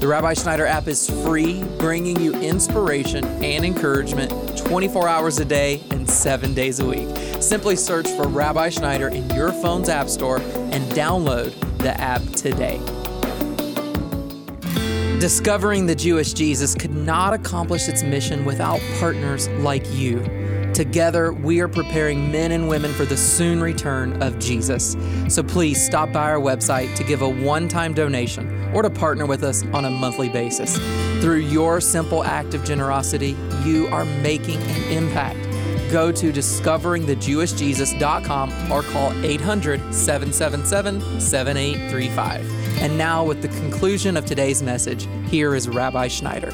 The 0.00 0.08
Rabbi 0.08 0.32
Schneider 0.32 0.64
app 0.64 0.88
is 0.88 1.10
free, 1.22 1.64
bringing 1.78 2.18
you 2.18 2.34
inspiration 2.36 3.26
and 3.44 3.62
encouragement 3.62 4.56
24 4.56 5.06
hours 5.06 5.38
a 5.38 5.44
day 5.44 5.82
and 5.90 6.08
seven 6.08 6.54
days 6.54 6.80
a 6.80 6.86
week. 6.86 7.14
Simply 7.42 7.76
search 7.76 8.08
for 8.08 8.26
Rabbi 8.26 8.70
Schneider 8.70 9.08
in 9.08 9.28
your 9.34 9.52
phone's 9.52 9.90
app 9.90 10.08
store 10.08 10.38
and 10.38 10.82
download 10.92 11.52
the 11.80 11.92
app 12.00 12.22
today. 12.30 12.80
Discovering 15.20 15.86
the 15.86 15.94
Jewish 15.94 16.32
Jesus 16.34 16.74
could 16.74 16.94
not 16.94 17.32
accomplish 17.32 17.88
its 17.88 18.02
mission 18.02 18.44
without 18.44 18.82
partners 19.00 19.48
like 19.60 19.90
you. 19.94 20.20
Together, 20.74 21.32
we 21.32 21.60
are 21.60 21.68
preparing 21.68 22.30
men 22.30 22.52
and 22.52 22.68
women 22.68 22.92
for 22.92 23.06
the 23.06 23.16
soon 23.16 23.62
return 23.62 24.22
of 24.22 24.38
Jesus. 24.38 24.94
So 25.28 25.42
please 25.42 25.82
stop 25.82 26.12
by 26.12 26.30
our 26.30 26.38
website 26.38 26.94
to 26.96 27.04
give 27.04 27.22
a 27.22 27.28
one 27.30 27.66
time 27.66 27.94
donation 27.94 28.70
or 28.74 28.82
to 28.82 28.90
partner 28.90 29.24
with 29.24 29.42
us 29.42 29.64
on 29.72 29.86
a 29.86 29.90
monthly 29.90 30.28
basis. 30.28 30.76
Through 31.22 31.38
your 31.38 31.80
simple 31.80 32.22
act 32.22 32.52
of 32.52 32.62
generosity, 32.62 33.34
you 33.64 33.86
are 33.86 34.04
making 34.04 34.60
an 34.60 34.82
impact. 34.92 35.38
Go 35.90 36.12
to 36.12 36.30
discoveringthejewishjesus.com 36.30 38.70
or 38.70 38.82
call 38.82 39.24
800 39.24 39.94
777 39.94 41.20
7835. 41.20 42.65
And 42.78 42.96
now, 42.98 43.24
with 43.24 43.42
the 43.42 43.48
conclusion 43.48 44.16
of 44.16 44.26
today's 44.26 44.62
message, 44.62 45.08
here 45.28 45.54
is 45.54 45.68
Rabbi 45.68 46.08
Schneider. 46.08 46.52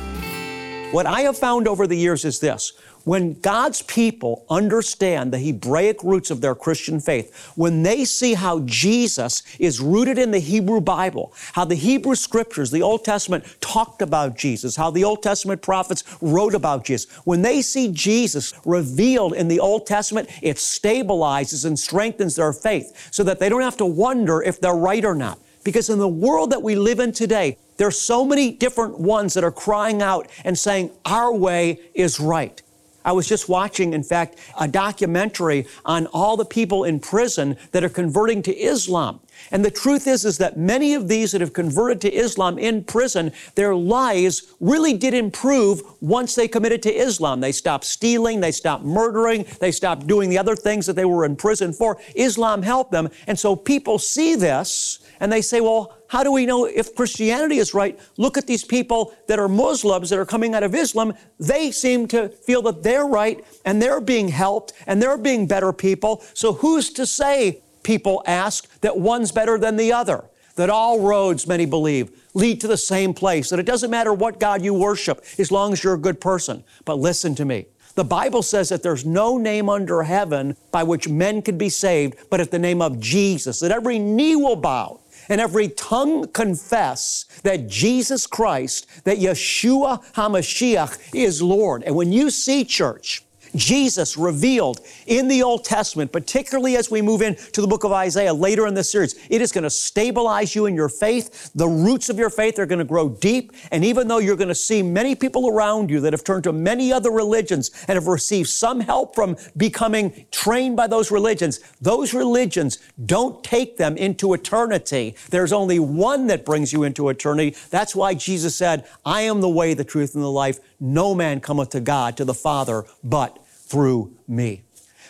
What 0.93 1.07
I 1.07 1.23
have 1.23 1.37
found 1.37 1.67
over 1.67 1.87
the 1.87 1.97
years 1.97 2.25
is 2.25 2.39
this 2.39 2.73
when 3.05 3.41
God's 3.41 3.83
people 3.83 4.45
understand 4.49 5.33
the 5.33 5.39
Hebraic 5.39 6.05
roots 6.05 6.31
of 6.31 6.41
their 6.41 6.55
Christian 6.55 7.01
faith, 7.01 7.53
when 7.57 7.83
they 7.83 8.05
see 8.05 8.35
how 8.35 8.61
Jesus 8.61 9.43
is 9.59 9.81
rooted 9.81 10.19
in 10.19 10.31
the 10.31 10.39
Hebrew 10.39 10.81
Bible, 10.81 11.33
how 11.55 11.65
the 11.65 11.75
Hebrew 11.75 12.15
scriptures, 12.15 12.71
the 12.71 12.83
Old 12.83 13.05
Testament 13.05 13.45
talked 13.61 14.03
about 14.03 14.37
Jesus, 14.37 14.77
how 14.77 14.91
the 14.91 15.03
Old 15.03 15.23
Testament 15.23 15.63
prophets 15.63 16.05
wrote 16.21 16.55
about 16.55 16.85
Jesus, 16.85 17.11
when 17.25 17.43
they 17.43 17.63
see 17.63 17.91
Jesus 17.91 18.55
revealed 18.65 19.33
in 19.33 19.49
the 19.49 19.61
Old 19.61 19.87
Testament, 19.87 20.29
it 20.41 20.59
stabilizes 20.59 21.65
and 21.65 21.79
strengthens 21.79 22.37
their 22.37 22.53
faith 22.53 23.09
so 23.11 23.25
that 23.25 23.41
they 23.41 23.49
don't 23.49 23.63
have 23.63 23.79
to 23.79 23.87
wonder 23.87 24.41
if 24.43 24.61
they're 24.61 24.75
right 24.75 25.05
or 25.05 25.15
not. 25.15 25.39
Because 25.65 25.91
in 25.91 25.99
the 25.99 26.09
world 26.09 26.51
that 26.51 26.63
we 26.63 26.75
live 26.75 26.99
in 26.99 27.13
today, 27.13 27.59
there 27.77 27.87
are 27.87 27.93
so 27.93 28.25
many 28.25 28.53
different 28.53 28.99
ones 28.99 29.35
that 29.35 29.45
are 29.45 29.53
crying 29.53 30.03
out 30.03 30.29
and 30.45 30.59
saying, 30.59 30.91
Our 31.05 31.33
way 31.33 31.81
is 31.95 32.21
right. 32.21 32.61
I 33.05 33.13
was 33.13 33.29
just 33.29 33.49
watching, 33.49 33.93
in 33.93 34.05
fact, 34.05 34.39
a 34.59 34.69
documentary 34.69 35.67
on 35.85 36.07
all 36.09 36.37
the 36.37 36.45
people 36.45 36.85
in 36.85 37.01
prison 37.01 37.57
that 37.73 37.83
are 37.83 37.89
converting 37.89 38.43
to 38.43 38.57
Islam. 38.57 39.21
And 39.51 39.65
the 39.65 39.71
truth 39.71 40.07
is, 40.07 40.25
is 40.25 40.39
that 40.39 40.57
many 40.57 40.95
of 40.95 41.09
these 41.09 41.33
that 41.33 41.41
have 41.41 41.53
converted 41.53 42.01
to 42.03 42.13
Islam 42.13 42.59
in 42.59 42.85
prison, 42.85 43.33
their 43.55 43.75
lives 43.75 44.55
really 44.61 44.95
did 44.95 45.15
improve 45.15 45.83
once 46.01 46.35
they 46.35 46.49
committed 46.49 46.83
to 46.83 46.93
Islam. 46.93 47.41
They 47.41 47.53
stopped 47.53 47.85
stealing, 47.85 48.41
they 48.41 48.53
stopped 48.53 48.85
murdering, 48.85 49.45
they 49.61 49.73
stopped 49.73 50.07
doing 50.07 50.31
the 50.31 50.39
other 50.39 50.57
things 50.57 50.87
that 50.87 50.97
they 50.97 51.05
were 51.05 51.25
in 51.25 51.37
prison 51.37 51.73
for. 51.73 51.99
Islam 52.15 52.63
helped 52.63 52.93
them. 52.93 53.09
And 53.27 53.39
so 53.39 53.57
people 53.57 53.99
see 53.99 54.35
this 54.35 55.01
and 55.21 55.31
they 55.31 55.43
say, 55.43 55.61
well, 55.61 55.97
how 56.09 56.23
do 56.23 56.33
we 56.33 56.45
know 56.45 56.67
if 56.67 56.95
Christianity 56.95 57.57
is 57.57 57.73
right? 57.73 57.99
Look 58.19 58.37
at 58.37 58.47
these 58.47 58.65
people 58.65 59.15
that 59.29 59.39
are 59.39 59.49
Muslims 59.49 60.11
that 60.11 60.19
are 60.19 60.27
coming 60.27 60.55
out 60.55 60.63
of 60.63 60.75
Islam. 60.75 61.15
They 61.39 61.71
seem 61.71 62.07
to 62.09 62.29
feel 62.29 62.61
that 62.63 62.83
they're 62.83 63.07
right 63.07 63.43
and 63.65 63.81
they're 63.81 64.01
being 64.01 64.29
helped 64.29 64.73
and 64.87 65.01
they're 65.01 65.17
being 65.17 65.47
better 65.47 65.73
people. 65.73 66.23
So 66.35 66.53
who's 66.53 66.91
to 66.95 67.07
say, 67.07 67.63
people 67.83 68.23
ask, 68.27 68.69
that 68.81 68.99
one's 68.99 69.33
better 69.33 69.59
than 69.59 69.77
the 69.77 69.93
other? 69.93 70.25
That 70.57 70.71
all 70.71 71.01
roads, 71.01 71.47
many 71.47 71.65
believe, 71.67 72.11
lead 72.35 72.61
to 72.61 72.69
the 72.69 72.77
same 72.77 73.15
place. 73.15 73.51
That 73.51 73.59
it 73.59 73.67
doesn't 73.67 73.91
matter 73.91 74.13
what 74.13 74.39
God 74.39 74.63
you 74.63 74.75
worship 74.75 75.25
as 75.39 75.51
long 75.51 75.73
as 75.73 75.83
you're 75.83 75.95
a 75.95 75.99
good 75.99 76.21
person. 76.21 76.65
But 76.85 76.99
listen 76.99 77.35
to 77.37 77.45
me. 77.45 77.67
The 77.95 78.05
Bible 78.05 78.43
says 78.43 78.71
that 78.71 78.83
there's 78.83 79.05
no 79.05 79.37
name 79.37 79.69
under 79.69 80.03
heaven 80.03 80.57
by 80.71 80.83
which 80.83 81.09
men 81.09 81.43
could 81.43 81.59
be 81.59 81.69
saved 81.69 82.17
but 82.31 82.41
at 82.41 82.51
the 82.51 82.59
name 82.59 82.81
of 82.81 82.99
Jesus, 82.99 83.61
that 83.61 83.71
every 83.71 83.99
knee 83.99 84.35
will 84.35 84.57
bow 84.57 85.01
and 85.29 85.41
every 85.41 85.69
tongue 85.69 86.27
confess 86.29 87.27
that 87.43 87.69
Jesus 87.69 88.27
Christ, 88.27 88.87
that 89.05 89.19
Yeshua 89.19 90.03
HaMashiach 90.15 91.15
is 91.15 91.43
Lord. 91.43 91.83
And 91.83 91.95
when 91.95 92.13
you 92.13 92.31
see 92.31 92.65
church, 92.65 93.23
Jesus 93.55 94.17
revealed 94.17 94.81
in 95.07 95.29
the 95.29 95.43
Old 95.43 95.65
Testament, 95.65 96.13
particularly 96.13 96.77
as 96.77 96.91
we 96.91 97.03
move 97.03 97.23
into 97.23 97.61
the 97.61 97.67
book 97.67 97.85
of 97.85 97.93
Isaiah 97.93 98.33
later 98.33 98.67
in 98.67 98.75
this 98.75 98.91
series. 98.91 99.19
It 99.29 99.43
is 99.43 99.53
going 99.53 99.65
to 99.65 99.71
stabilize 99.71 100.55
you 100.55 100.67
in 100.67 100.75
your 100.75 100.89
faith. 100.89 101.51
The 101.55 101.69
roots 101.69 102.09
of 102.09 102.19
your 102.19 102.31
faith 102.31 102.59
are 102.59 102.67
going 102.67 102.79
to 102.79 102.85
grow 102.85 103.09
deep. 103.09 103.53
And 103.71 103.85
even 103.85 104.09
though 104.09 104.19
you're 104.19 104.37
going 104.37 104.49
to 104.49 104.55
see 104.55 104.83
many 104.83 105.15
people 105.15 105.49
around 105.49 105.91
you 105.91 106.01
that 106.01 106.13
have 106.13 106.25
turned 106.25 106.45
to 106.45 106.53
many 106.53 106.93
other 106.93 107.11
religions 107.11 107.71
and 107.89 107.97
have 107.97 108.07
received 108.07 108.49
some 108.49 108.81
help 108.81 109.15
from 109.15 109.37
becoming 109.57 110.27
trained 110.31 110.77
by 110.77 110.87
those 110.87 111.11
religions, 111.11 111.61
those 111.81 112.15
religions 112.15 112.79
don't 113.05 113.45
take 113.45 113.77
them 113.77 113.97
into 113.97 114.33
eternity. 114.33 115.15
There's 115.31 115.53
only 115.53 115.79
one 115.79 116.27
that 116.29 116.45
brings 116.45 116.73
you 116.73 116.85
into 116.85 117.09
eternity. 117.09 117.57
That's 117.71 117.95
why 117.95 118.15
Jesus 118.15 118.57
said, 118.57 118.87
I 119.05 119.23
am 119.23 119.41
the 119.41 119.49
way, 119.49 119.75
the 119.75 119.85
truth, 119.85 120.15
and 120.15 120.23
the 120.23 120.31
life. 120.31 120.59
No 120.81 121.15
man 121.15 121.41
cometh 121.41 121.71
to 121.71 121.81
God, 121.81 122.17
to 122.17 122.25
the 122.25 122.35
Father, 122.35 122.85
but 123.05 123.39
through 123.73 124.15
me. 124.29 124.63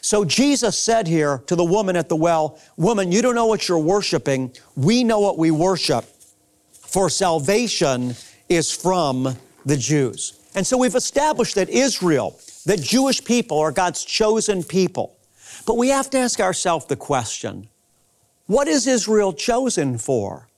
So 0.02 0.24
Jesus 0.24 0.78
said 0.78 1.08
here 1.08 1.42
to 1.48 1.56
the 1.56 1.64
woman 1.64 1.96
at 1.96 2.08
the 2.08 2.16
well, 2.16 2.60
Woman, 2.76 3.10
you 3.10 3.20
don't 3.20 3.34
know 3.34 3.46
what 3.46 3.68
you're 3.68 3.78
worshiping. 3.78 4.52
We 4.76 5.02
know 5.02 5.18
what 5.18 5.36
we 5.36 5.50
worship, 5.50 6.04
for 6.72 7.10
salvation 7.10 8.14
is 8.48 8.70
from 8.70 9.36
the 9.66 9.76
Jews. 9.76 10.38
And 10.54 10.64
so 10.64 10.78
we've 10.78 10.94
established 10.94 11.56
that 11.56 11.68
Israel, 11.68 12.38
that 12.66 12.80
Jewish 12.80 13.24
people 13.24 13.58
are 13.58 13.72
God's 13.72 14.04
chosen 14.04 14.62
people. 14.62 15.16
But 15.66 15.76
we 15.76 15.88
have 15.88 16.08
to 16.10 16.18
ask 16.18 16.38
ourselves 16.38 16.86
the 16.86 16.96
question 16.96 17.68
what 18.46 18.68
is 18.68 18.86
Israel 18.86 19.32
chosen 19.32 19.98
for? 19.98 20.48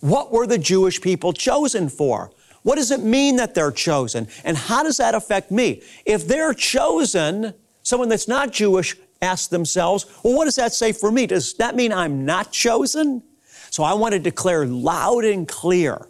What 0.00 0.32
were 0.32 0.46
the 0.46 0.58
Jewish 0.58 1.00
people 1.00 1.32
chosen 1.32 1.88
for? 1.88 2.32
What 2.62 2.76
does 2.76 2.90
it 2.90 3.00
mean 3.00 3.36
that 3.36 3.54
they're 3.54 3.72
chosen? 3.72 4.28
And 4.44 4.56
how 4.56 4.82
does 4.82 4.98
that 4.98 5.14
affect 5.14 5.50
me? 5.50 5.82
If 6.04 6.28
they're 6.28 6.54
chosen, 6.54 7.54
someone 7.82 8.08
that's 8.08 8.28
not 8.28 8.52
Jewish 8.52 8.96
asks 9.22 9.48
themselves, 9.48 10.06
well, 10.22 10.36
what 10.36 10.44
does 10.44 10.56
that 10.56 10.72
say 10.72 10.92
for 10.92 11.10
me? 11.10 11.26
Does 11.26 11.54
that 11.54 11.74
mean 11.74 11.92
I'm 11.92 12.24
not 12.24 12.52
chosen? 12.52 13.22
So 13.70 13.82
I 13.82 13.94
want 13.94 14.12
to 14.12 14.18
declare 14.18 14.66
loud 14.66 15.24
and 15.24 15.46
clear 15.46 16.06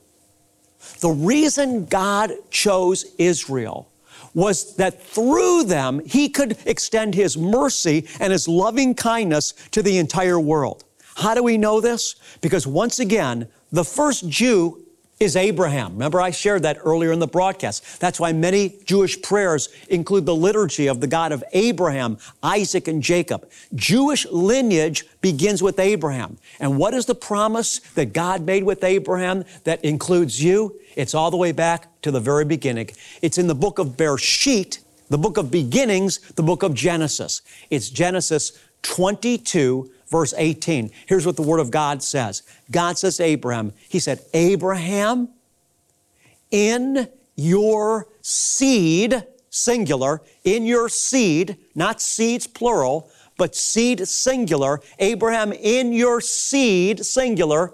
the 1.00 1.10
reason 1.10 1.86
God 1.86 2.32
chose 2.50 3.04
Israel 3.18 3.90
was 4.34 4.76
that 4.76 5.02
through 5.02 5.64
them, 5.64 6.00
He 6.06 6.28
could 6.28 6.56
extend 6.66 7.14
His 7.14 7.36
mercy 7.36 8.06
and 8.18 8.32
His 8.32 8.46
loving 8.46 8.94
kindness 8.94 9.52
to 9.72 9.82
the 9.82 9.98
entire 9.98 10.38
world. 10.38 10.84
How 11.16 11.34
do 11.34 11.42
we 11.42 11.58
know 11.58 11.80
this? 11.80 12.14
Because 12.40 12.66
once 12.66 12.98
again, 13.00 13.48
the 13.72 13.84
first 13.84 14.28
Jew 14.28 14.86
is 15.20 15.36
Abraham. 15.36 15.92
Remember, 15.92 16.18
I 16.18 16.30
shared 16.30 16.62
that 16.62 16.78
earlier 16.82 17.12
in 17.12 17.18
the 17.18 17.26
broadcast. 17.26 18.00
That's 18.00 18.18
why 18.18 18.32
many 18.32 18.78
Jewish 18.86 19.20
prayers 19.20 19.68
include 19.90 20.24
the 20.24 20.34
liturgy 20.34 20.86
of 20.86 21.02
the 21.02 21.06
God 21.06 21.30
of 21.30 21.44
Abraham, 21.52 22.16
Isaac, 22.42 22.88
and 22.88 23.02
Jacob. 23.02 23.46
Jewish 23.74 24.24
lineage 24.30 25.04
begins 25.20 25.62
with 25.62 25.78
Abraham. 25.78 26.38
And 26.58 26.78
what 26.78 26.94
is 26.94 27.04
the 27.04 27.14
promise 27.14 27.80
that 27.96 28.14
God 28.14 28.46
made 28.46 28.64
with 28.64 28.82
Abraham 28.82 29.44
that 29.64 29.84
includes 29.84 30.42
you? 30.42 30.80
It's 30.96 31.14
all 31.14 31.30
the 31.30 31.36
way 31.36 31.52
back 31.52 31.88
to 32.00 32.10
the 32.10 32.20
very 32.20 32.46
beginning. 32.46 32.88
It's 33.20 33.36
in 33.36 33.46
the 33.46 33.54
book 33.54 33.78
of 33.78 33.98
Bereshit, 33.98 34.78
the 35.10 35.18
book 35.18 35.36
of 35.36 35.50
beginnings, 35.50 36.18
the 36.32 36.42
book 36.42 36.62
of 36.62 36.72
Genesis. 36.72 37.42
It's 37.68 37.90
Genesis 37.90 38.58
22, 38.82 39.90
verse 40.10 40.34
18. 40.36 40.90
Here's 41.06 41.24
what 41.24 41.36
the 41.36 41.42
Word 41.42 41.60
of 41.60 41.70
God 41.70 42.02
says 42.02 42.42
God 42.70 42.98
says 42.98 43.16
to 43.18 43.24
Abraham, 43.24 43.72
He 43.88 43.98
said, 43.98 44.20
Abraham, 44.34 45.28
in 46.50 47.08
your 47.36 48.08
seed, 48.20 49.24
singular, 49.48 50.20
in 50.44 50.66
your 50.66 50.88
seed, 50.88 51.56
not 51.74 52.00
seeds 52.00 52.46
plural, 52.46 53.10
but 53.36 53.54
seed 53.56 54.06
singular, 54.06 54.80
Abraham, 54.98 55.52
in 55.52 55.92
your 55.92 56.20
seed, 56.20 57.06
singular, 57.06 57.72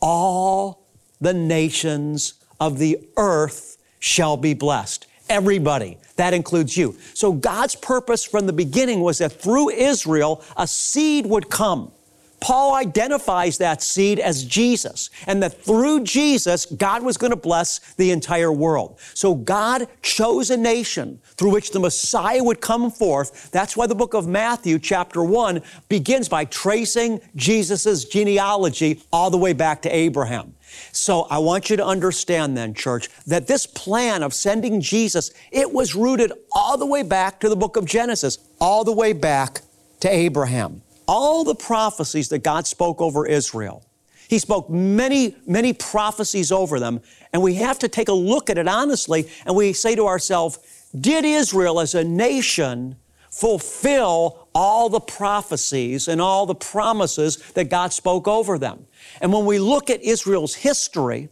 all 0.00 0.86
the 1.20 1.34
nations 1.34 2.34
of 2.58 2.78
the 2.78 2.98
earth 3.16 3.78
shall 4.00 4.36
be 4.36 4.54
blessed. 4.54 5.06
Everybody. 5.28 5.98
That 6.16 6.34
includes 6.34 6.76
you. 6.76 6.96
So 7.14 7.32
God's 7.32 7.74
purpose 7.74 8.24
from 8.24 8.46
the 8.46 8.52
beginning 8.52 9.00
was 9.00 9.18
that 9.18 9.32
through 9.32 9.70
Israel, 9.70 10.42
a 10.56 10.66
seed 10.66 11.26
would 11.26 11.48
come. 11.48 11.92
Paul 12.40 12.74
identifies 12.74 13.58
that 13.58 13.82
seed 13.82 14.20
as 14.20 14.44
Jesus, 14.44 15.10
and 15.26 15.42
that 15.42 15.62
through 15.64 16.04
Jesus, 16.04 16.66
God 16.66 17.02
was 17.02 17.16
going 17.16 17.32
to 17.32 17.36
bless 17.36 17.80
the 17.94 18.10
entire 18.10 18.52
world. 18.52 19.00
So 19.14 19.34
God 19.34 19.88
chose 20.02 20.50
a 20.50 20.56
nation 20.56 21.20
through 21.36 21.50
which 21.50 21.72
the 21.72 21.80
Messiah 21.80 22.42
would 22.42 22.60
come 22.60 22.90
forth. 22.90 23.50
That's 23.50 23.76
why 23.76 23.86
the 23.86 23.94
book 23.94 24.14
of 24.14 24.28
Matthew, 24.28 24.78
chapter 24.78 25.22
1, 25.24 25.62
begins 25.88 26.28
by 26.28 26.44
tracing 26.44 27.20
Jesus' 27.34 28.04
genealogy 28.04 29.02
all 29.12 29.30
the 29.30 29.38
way 29.38 29.52
back 29.52 29.82
to 29.82 29.94
Abraham. 29.94 30.54
So 30.92 31.22
I 31.30 31.38
want 31.38 31.70
you 31.70 31.76
to 31.76 31.84
understand 31.84 32.56
then, 32.56 32.74
church, 32.74 33.08
that 33.26 33.46
this 33.46 33.66
plan 33.66 34.22
of 34.22 34.34
sending 34.34 34.80
Jesus, 34.80 35.30
it 35.50 35.72
was 35.72 35.94
rooted 35.94 36.32
all 36.52 36.76
the 36.76 36.86
way 36.86 37.02
back 37.02 37.40
to 37.40 37.48
the 37.48 37.56
book 37.56 37.76
of 37.76 37.84
Genesis, 37.84 38.38
all 38.60 38.84
the 38.84 38.92
way 38.92 39.12
back 39.12 39.62
to 40.00 40.08
Abraham. 40.08 40.82
All 41.06 41.44
the 41.44 41.54
prophecies 41.54 42.28
that 42.28 42.40
God 42.40 42.66
spoke 42.66 43.00
over 43.00 43.26
Israel, 43.26 43.82
He 44.28 44.38
spoke 44.38 44.68
many, 44.68 45.36
many 45.46 45.72
prophecies 45.72 46.52
over 46.52 46.78
them, 46.78 47.00
and 47.32 47.42
we 47.42 47.54
have 47.54 47.78
to 47.78 47.88
take 47.88 48.08
a 48.08 48.12
look 48.12 48.50
at 48.50 48.58
it 48.58 48.68
honestly, 48.68 49.28
and 49.46 49.56
we 49.56 49.72
say 49.72 49.94
to 49.94 50.06
ourselves, 50.06 50.58
did 50.98 51.24
Israel 51.24 51.80
as 51.80 51.94
a 51.94 52.04
nation 52.04 52.96
fulfill 53.30 54.48
all 54.54 54.88
the 54.88 55.00
prophecies 55.00 56.08
and 56.08 56.20
all 56.20 56.46
the 56.46 56.54
promises 56.54 57.36
that 57.52 57.70
God 57.70 57.92
spoke 57.92 58.26
over 58.26 58.58
them? 58.58 58.86
And 59.20 59.32
when 59.32 59.44
we 59.46 59.58
look 59.58 59.90
at 59.90 60.02
Israel's 60.02 60.54
history 60.54 61.28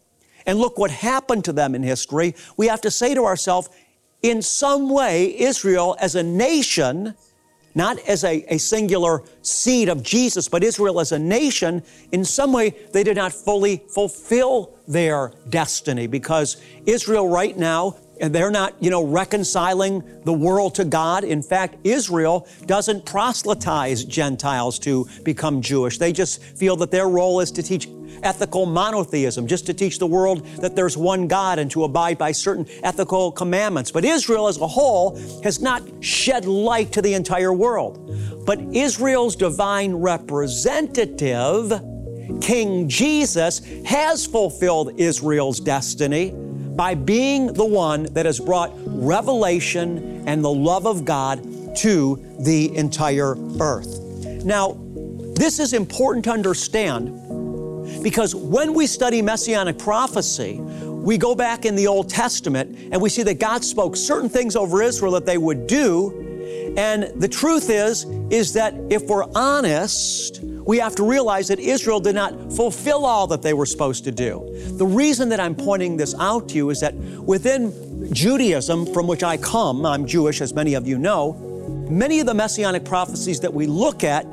and 0.46 0.58
look 0.58 0.78
what 0.78 0.90
happened 0.90 1.44
to 1.44 1.52
them 1.52 1.74
in 1.74 1.82
history, 1.82 2.34
we 2.56 2.68
have 2.68 2.80
to 2.82 2.90
say 2.90 3.14
to 3.14 3.24
ourselves, 3.24 3.68
in 4.22 4.42
some 4.42 4.88
way, 4.88 5.38
Israel 5.38 5.96
as 6.00 6.14
a 6.14 6.22
nation, 6.22 7.14
not 7.74 7.98
as 8.08 8.24
a, 8.24 8.44
a 8.52 8.58
singular 8.58 9.22
seed 9.42 9.88
of 9.88 10.02
Jesus, 10.02 10.48
but 10.48 10.64
Israel 10.64 11.00
as 11.00 11.12
a 11.12 11.18
nation, 11.18 11.82
in 12.12 12.24
some 12.24 12.52
way, 12.52 12.70
they 12.92 13.04
did 13.04 13.16
not 13.16 13.32
fully 13.32 13.82
fulfill 13.88 14.74
their 14.88 15.32
destiny 15.48 16.06
because 16.06 16.56
Israel 16.86 17.28
right 17.28 17.56
now 17.56 17.96
they're 18.20 18.50
not, 18.50 18.74
you 18.80 18.90
know, 18.90 19.04
reconciling 19.04 20.02
the 20.24 20.32
world 20.32 20.74
to 20.76 20.84
God. 20.84 21.24
In 21.24 21.42
fact, 21.42 21.76
Israel 21.84 22.48
doesn't 22.66 23.04
proselytize 23.04 24.04
Gentiles 24.04 24.78
to 24.80 25.06
become 25.22 25.60
Jewish. 25.60 25.98
They 25.98 26.12
just 26.12 26.42
feel 26.42 26.76
that 26.76 26.90
their 26.90 27.08
role 27.08 27.40
is 27.40 27.50
to 27.52 27.62
teach 27.62 27.88
ethical 28.22 28.66
monotheism, 28.66 29.46
just 29.46 29.66
to 29.66 29.74
teach 29.74 29.98
the 29.98 30.06
world 30.06 30.46
that 30.56 30.74
there's 30.74 30.96
one 30.96 31.28
God 31.28 31.58
and 31.58 31.70
to 31.72 31.84
abide 31.84 32.16
by 32.18 32.32
certain 32.32 32.66
ethical 32.82 33.30
commandments. 33.30 33.90
But 33.90 34.04
Israel 34.04 34.48
as 34.48 34.58
a 34.58 34.66
whole 34.66 35.16
has 35.42 35.60
not 35.60 35.82
shed 36.00 36.46
light 36.46 36.92
to 36.92 37.02
the 37.02 37.14
entire 37.14 37.52
world. 37.52 38.44
But 38.46 38.60
Israel's 38.74 39.36
divine 39.36 39.94
representative, 39.94 41.72
King 42.40 42.88
Jesus, 42.88 43.60
has 43.84 44.24
fulfilled 44.24 44.98
Israel's 44.98 45.60
destiny 45.60 46.32
by 46.76 46.94
being 46.94 47.52
the 47.54 47.64
one 47.64 48.04
that 48.12 48.26
has 48.26 48.38
brought 48.38 48.72
revelation 48.84 50.28
and 50.28 50.44
the 50.44 50.50
love 50.50 50.86
of 50.86 51.04
God 51.04 51.42
to 51.78 52.22
the 52.40 52.76
entire 52.76 53.34
earth. 53.60 54.00
Now, 54.44 54.76
this 55.36 55.58
is 55.58 55.72
important 55.72 56.24
to 56.26 56.30
understand 56.30 57.12
because 58.02 58.34
when 58.34 58.74
we 58.74 58.86
study 58.86 59.22
messianic 59.22 59.78
prophecy, 59.78 60.60
we 60.60 61.16
go 61.18 61.34
back 61.34 61.64
in 61.64 61.76
the 61.76 61.86
Old 61.86 62.08
Testament 62.08 62.76
and 62.92 63.00
we 63.00 63.08
see 63.08 63.22
that 63.22 63.38
God 63.38 63.64
spoke 63.64 63.96
certain 63.96 64.28
things 64.28 64.56
over 64.56 64.82
Israel 64.82 65.12
that 65.12 65.24
they 65.24 65.38
would 65.38 65.66
do. 65.66 66.74
And 66.76 67.04
the 67.20 67.28
truth 67.28 67.70
is, 67.70 68.04
is 68.30 68.52
that 68.54 68.74
if 68.90 69.04
we're 69.04 69.26
honest, 69.34 70.40
we 70.66 70.78
have 70.78 70.96
to 70.96 71.04
realize 71.04 71.48
that 71.48 71.60
Israel 71.60 72.00
did 72.00 72.16
not 72.16 72.52
fulfill 72.52 73.06
all 73.06 73.26
that 73.28 73.40
they 73.40 73.54
were 73.54 73.66
supposed 73.66 74.04
to 74.04 74.12
do. 74.12 74.44
The 74.76 74.86
reason 74.86 75.28
that 75.28 75.38
I'm 75.38 75.54
pointing 75.54 75.96
this 75.96 76.14
out 76.18 76.48
to 76.50 76.56
you 76.56 76.70
is 76.70 76.80
that 76.80 76.94
within 76.94 78.12
Judaism, 78.12 78.92
from 78.92 79.06
which 79.06 79.22
I 79.22 79.36
come, 79.36 79.86
I'm 79.86 80.06
Jewish, 80.06 80.40
as 80.40 80.52
many 80.52 80.74
of 80.74 80.86
you 80.86 80.98
know, 80.98 81.34
many 81.88 82.18
of 82.20 82.26
the 82.26 82.34
messianic 82.34 82.84
prophecies 82.84 83.40
that 83.40 83.54
we 83.54 83.66
look 83.66 84.02
at 84.02 84.26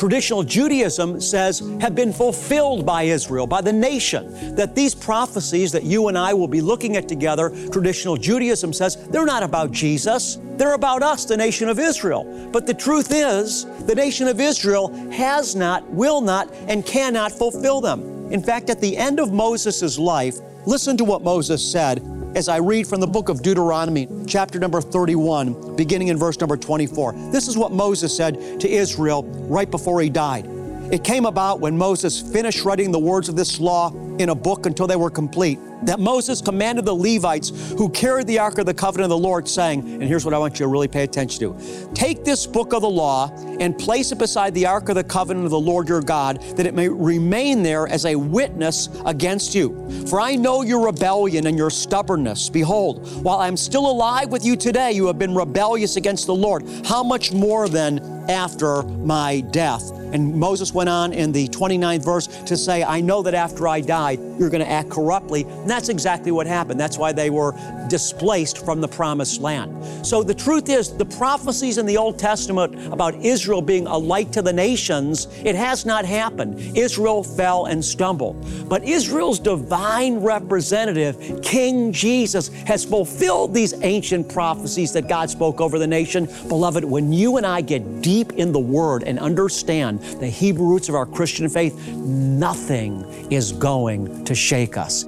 traditional 0.00 0.42
Judaism 0.42 1.20
says 1.20 1.60
have 1.78 1.94
been 1.94 2.10
fulfilled 2.10 2.86
by 2.86 3.02
Israel, 3.02 3.46
by 3.46 3.60
the 3.60 3.72
nation. 3.72 4.56
That 4.56 4.74
these 4.74 4.94
prophecies 4.94 5.70
that 5.72 5.84
you 5.84 6.08
and 6.08 6.16
I 6.16 6.32
will 6.32 6.48
be 6.48 6.62
looking 6.62 6.96
at 6.96 7.06
together, 7.06 7.50
traditional 7.70 8.16
Judaism 8.16 8.72
says 8.72 8.96
they're 9.08 9.26
not 9.26 9.42
about 9.42 9.72
Jesus, 9.72 10.38
they're 10.56 10.72
about 10.72 11.02
us, 11.02 11.26
the 11.26 11.36
nation 11.36 11.68
of 11.68 11.78
Israel. 11.78 12.24
But 12.50 12.66
the 12.66 12.72
truth 12.72 13.12
is, 13.12 13.66
the 13.84 13.94
nation 13.94 14.26
of 14.26 14.40
Israel 14.40 14.88
has 15.10 15.54
not, 15.54 15.86
will 15.90 16.22
not, 16.22 16.50
and 16.66 16.84
cannot 16.86 17.30
fulfill 17.30 17.82
them. 17.82 18.32
In 18.32 18.42
fact, 18.42 18.70
at 18.70 18.80
the 18.80 18.96
end 18.96 19.20
of 19.20 19.32
Moses' 19.32 19.98
life, 19.98 20.38
listen 20.64 20.96
to 20.96 21.04
what 21.04 21.22
Moses 21.22 21.60
said 21.60 22.02
as 22.34 22.48
I 22.48 22.58
read 22.58 22.86
from 22.86 23.00
the 23.00 23.06
book 23.06 23.28
of 23.28 23.42
Deuteronomy, 23.42 24.08
chapter 24.26 24.58
number 24.58 24.80
31, 24.80 25.76
beginning 25.76 26.08
in 26.08 26.16
verse 26.16 26.38
number 26.38 26.56
24. 26.56 27.12
This 27.32 27.48
is 27.48 27.56
what 27.58 27.72
Moses 27.72 28.16
said 28.16 28.60
to 28.60 28.68
Israel 28.68 29.24
right 29.48 29.70
before 29.70 30.00
he 30.00 30.08
died. 30.08 30.46
It 30.92 31.02
came 31.02 31.26
about 31.26 31.60
when 31.60 31.76
Moses 31.76 32.20
finished 32.20 32.64
writing 32.64 32.92
the 32.92 32.98
words 32.98 33.28
of 33.28 33.36
this 33.36 33.58
law 33.58 33.90
in 34.20 34.28
a 34.28 34.34
book 34.34 34.66
until 34.66 34.86
they 34.86 34.96
were 34.96 35.10
complete 35.10 35.58
that 35.82 35.98
Moses 35.98 36.40
commanded 36.40 36.84
the 36.84 36.94
Levites 36.94 37.72
who 37.76 37.88
carried 37.88 38.26
the 38.26 38.38
Ark 38.38 38.58
of 38.58 38.66
the 38.66 38.74
Covenant 38.74 39.04
of 39.04 39.10
the 39.10 39.18
Lord, 39.18 39.48
saying, 39.48 39.80
and 39.80 40.02
here's 40.02 40.24
what 40.24 40.34
I 40.34 40.38
want 40.38 40.54
you 40.54 40.64
to 40.64 40.68
really 40.68 40.88
pay 40.88 41.04
attention 41.04 41.40
to 41.40 41.90
Take 41.94 42.24
this 42.24 42.46
book 42.46 42.72
of 42.72 42.82
the 42.82 42.90
law 42.90 43.30
and 43.60 43.76
place 43.78 44.12
it 44.12 44.18
beside 44.18 44.54
the 44.54 44.66
Ark 44.66 44.88
of 44.88 44.94
the 44.94 45.04
Covenant 45.04 45.44
of 45.44 45.50
the 45.50 45.60
Lord 45.60 45.88
your 45.88 46.02
God, 46.02 46.40
that 46.56 46.66
it 46.66 46.74
may 46.74 46.88
remain 46.88 47.62
there 47.62 47.86
as 47.86 48.04
a 48.04 48.14
witness 48.14 48.88
against 49.06 49.54
you. 49.54 49.88
For 50.06 50.20
I 50.20 50.36
know 50.36 50.62
your 50.62 50.84
rebellion 50.86 51.46
and 51.46 51.56
your 51.56 51.70
stubbornness. 51.70 52.48
Behold, 52.48 53.22
while 53.22 53.38
I 53.38 53.48
am 53.48 53.56
still 53.56 53.90
alive 53.90 54.30
with 54.30 54.44
you 54.44 54.56
today, 54.56 54.92
you 54.92 55.06
have 55.06 55.18
been 55.18 55.34
rebellious 55.34 55.96
against 55.96 56.26
the 56.26 56.34
Lord. 56.34 56.64
How 56.84 57.02
much 57.02 57.32
more 57.32 57.68
then 57.68 58.19
after 58.30 58.82
my 58.82 59.40
death? 59.40 59.90
And 60.12 60.34
Moses 60.34 60.74
went 60.74 60.88
on 60.88 61.12
in 61.12 61.30
the 61.32 61.48
29th 61.48 62.04
verse 62.04 62.26
to 62.26 62.56
say, 62.56 62.82
I 62.82 63.00
know 63.00 63.22
that 63.22 63.34
after 63.34 63.68
I 63.68 63.80
died, 63.80 64.18
you're 64.38 64.50
going 64.50 64.64
to 64.64 64.70
act 64.70 64.90
corruptly. 64.90 65.42
And 65.42 65.70
that's 65.70 65.88
exactly 65.88 66.32
what 66.32 66.46
happened. 66.46 66.80
That's 66.80 66.98
why 66.98 67.12
they 67.12 67.30
were 67.30 67.52
displaced 67.88 68.64
from 68.64 68.80
the 68.80 68.88
promised 68.88 69.40
land. 69.40 70.06
So 70.06 70.22
the 70.22 70.34
truth 70.34 70.68
is, 70.68 70.96
the 70.96 71.04
prophecies 71.04 71.78
in 71.78 71.86
the 71.86 71.96
Old 71.96 72.18
Testament 72.18 72.92
about 72.92 73.14
Israel 73.16 73.62
being 73.62 73.86
a 73.86 73.96
light 73.96 74.32
to 74.32 74.42
the 74.42 74.52
nations, 74.52 75.28
it 75.44 75.54
has 75.54 75.86
not 75.86 76.04
happened. 76.04 76.58
Israel 76.76 77.22
fell 77.22 77.66
and 77.66 77.84
stumbled. 77.84 78.68
But 78.68 78.84
Israel's 78.84 79.38
divine 79.38 80.20
representative, 80.20 81.40
King 81.42 81.92
Jesus, 81.92 82.48
has 82.64 82.84
fulfilled 82.84 83.54
these 83.54 83.74
ancient 83.82 84.28
prophecies 84.28 84.92
that 84.92 85.08
God 85.08 85.30
spoke 85.30 85.60
over 85.60 85.78
the 85.78 85.86
nation. 85.86 86.28
Beloved, 86.48 86.84
when 86.84 87.12
you 87.12 87.36
and 87.36 87.46
I 87.46 87.60
get 87.60 88.02
deep 88.02 88.19
in 88.32 88.52
the 88.52 88.60
Word 88.60 89.02
and 89.02 89.18
understand 89.18 90.00
the 90.20 90.28
Hebrew 90.28 90.66
roots 90.66 90.88
of 90.88 90.94
our 90.94 91.06
Christian 91.06 91.48
faith, 91.48 91.88
nothing 91.88 93.04
is 93.30 93.52
going 93.52 94.24
to 94.24 94.34
shake 94.34 94.76
us. 94.76 95.06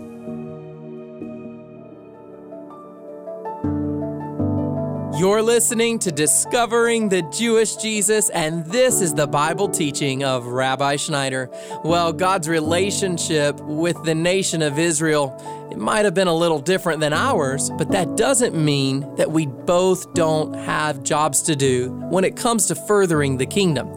You're 5.22 5.42
listening 5.42 6.00
to 6.00 6.10
Discovering 6.10 7.08
the 7.08 7.22
Jewish 7.30 7.76
Jesus, 7.76 8.28
and 8.30 8.64
this 8.66 9.00
is 9.00 9.14
the 9.14 9.28
Bible 9.28 9.68
teaching 9.68 10.24
of 10.24 10.46
Rabbi 10.46 10.96
Schneider. 10.96 11.48
Well, 11.84 12.12
God's 12.12 12.48
relationship 12.48 13.60
with 13.60 14.02
the 14.04 14.16
nation 14.16 14.62
of 14.62 14.80
Israel, 14.80 15.61
it 15.70 15.78
might 15.78 16.04
have 16.04 16.14
been 16.14 16.28
a 16.28 16.34
little 16.34 16.58
different 16.58 17.00
than 17.00 17.12
ours, 17.12 17.70
but 17.78 17.90
that 17.92 18.16
doesn't 18.16 18.54
mean 18.54 19.14
that 19.16 19.30
we 19.30 19.46
both 19.46 20.12
don't 20.14 20.54
have 20.54 21.02
jobs 21.02 21.42
to 21.42 21.56
do 21.56 21.90
when 22.10 22.24
it 22.24 22.36
comes 22.36 22.66
to 22.66 22.74
furthering 22.74 23.38
the 23.38 23.46
kingdom. 23.46 23.88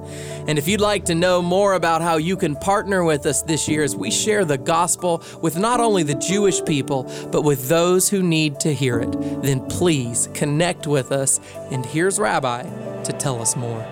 And 0.47 0.58
if 0.58 0.67
you'd 0.67 0.82
like 0.82 1.06
to 1.06 1.15
know 1.15 1.41
more 1.41 1.73
about 1.73 2.01
how 2.01 2.17
you 2.17 2.38
can 2.38 2.56
partner 2.56 3.04
with 3.04 3.25
us 3.25 3.41
this 3.41 3.67
year 3.67 3.84
as 3.84 3.95
we 3.95 4.12
share 4.12 4.45
the 4.45 4.58
gospel 4.58 5.23
with 5.41 5.58
not 5.58 5.80
only 5.80 6.04
the 6.04 6.15
Jewish 6.15 6.63
people, 6.63 7.12
but 7.32 7.41
with 7.41 7.67
those 7.67 8.10
who 8.10 8.23
need 8.23 8.60
to 8.62 8.73
hear 8.73 8.99
it, 8.99 9.12
then 9.41 9.65
please 9.67 10.30
connect 10.34 10.88
with 10.88 11.12
us. 11.12 11.39
And 11.71 11.86
here's 11.86 12.19
Rabbi 12.19 12.63
to 13.04 13.13
tell 13.13 13.41
us 13.41 13.56
more. 13.56 13.86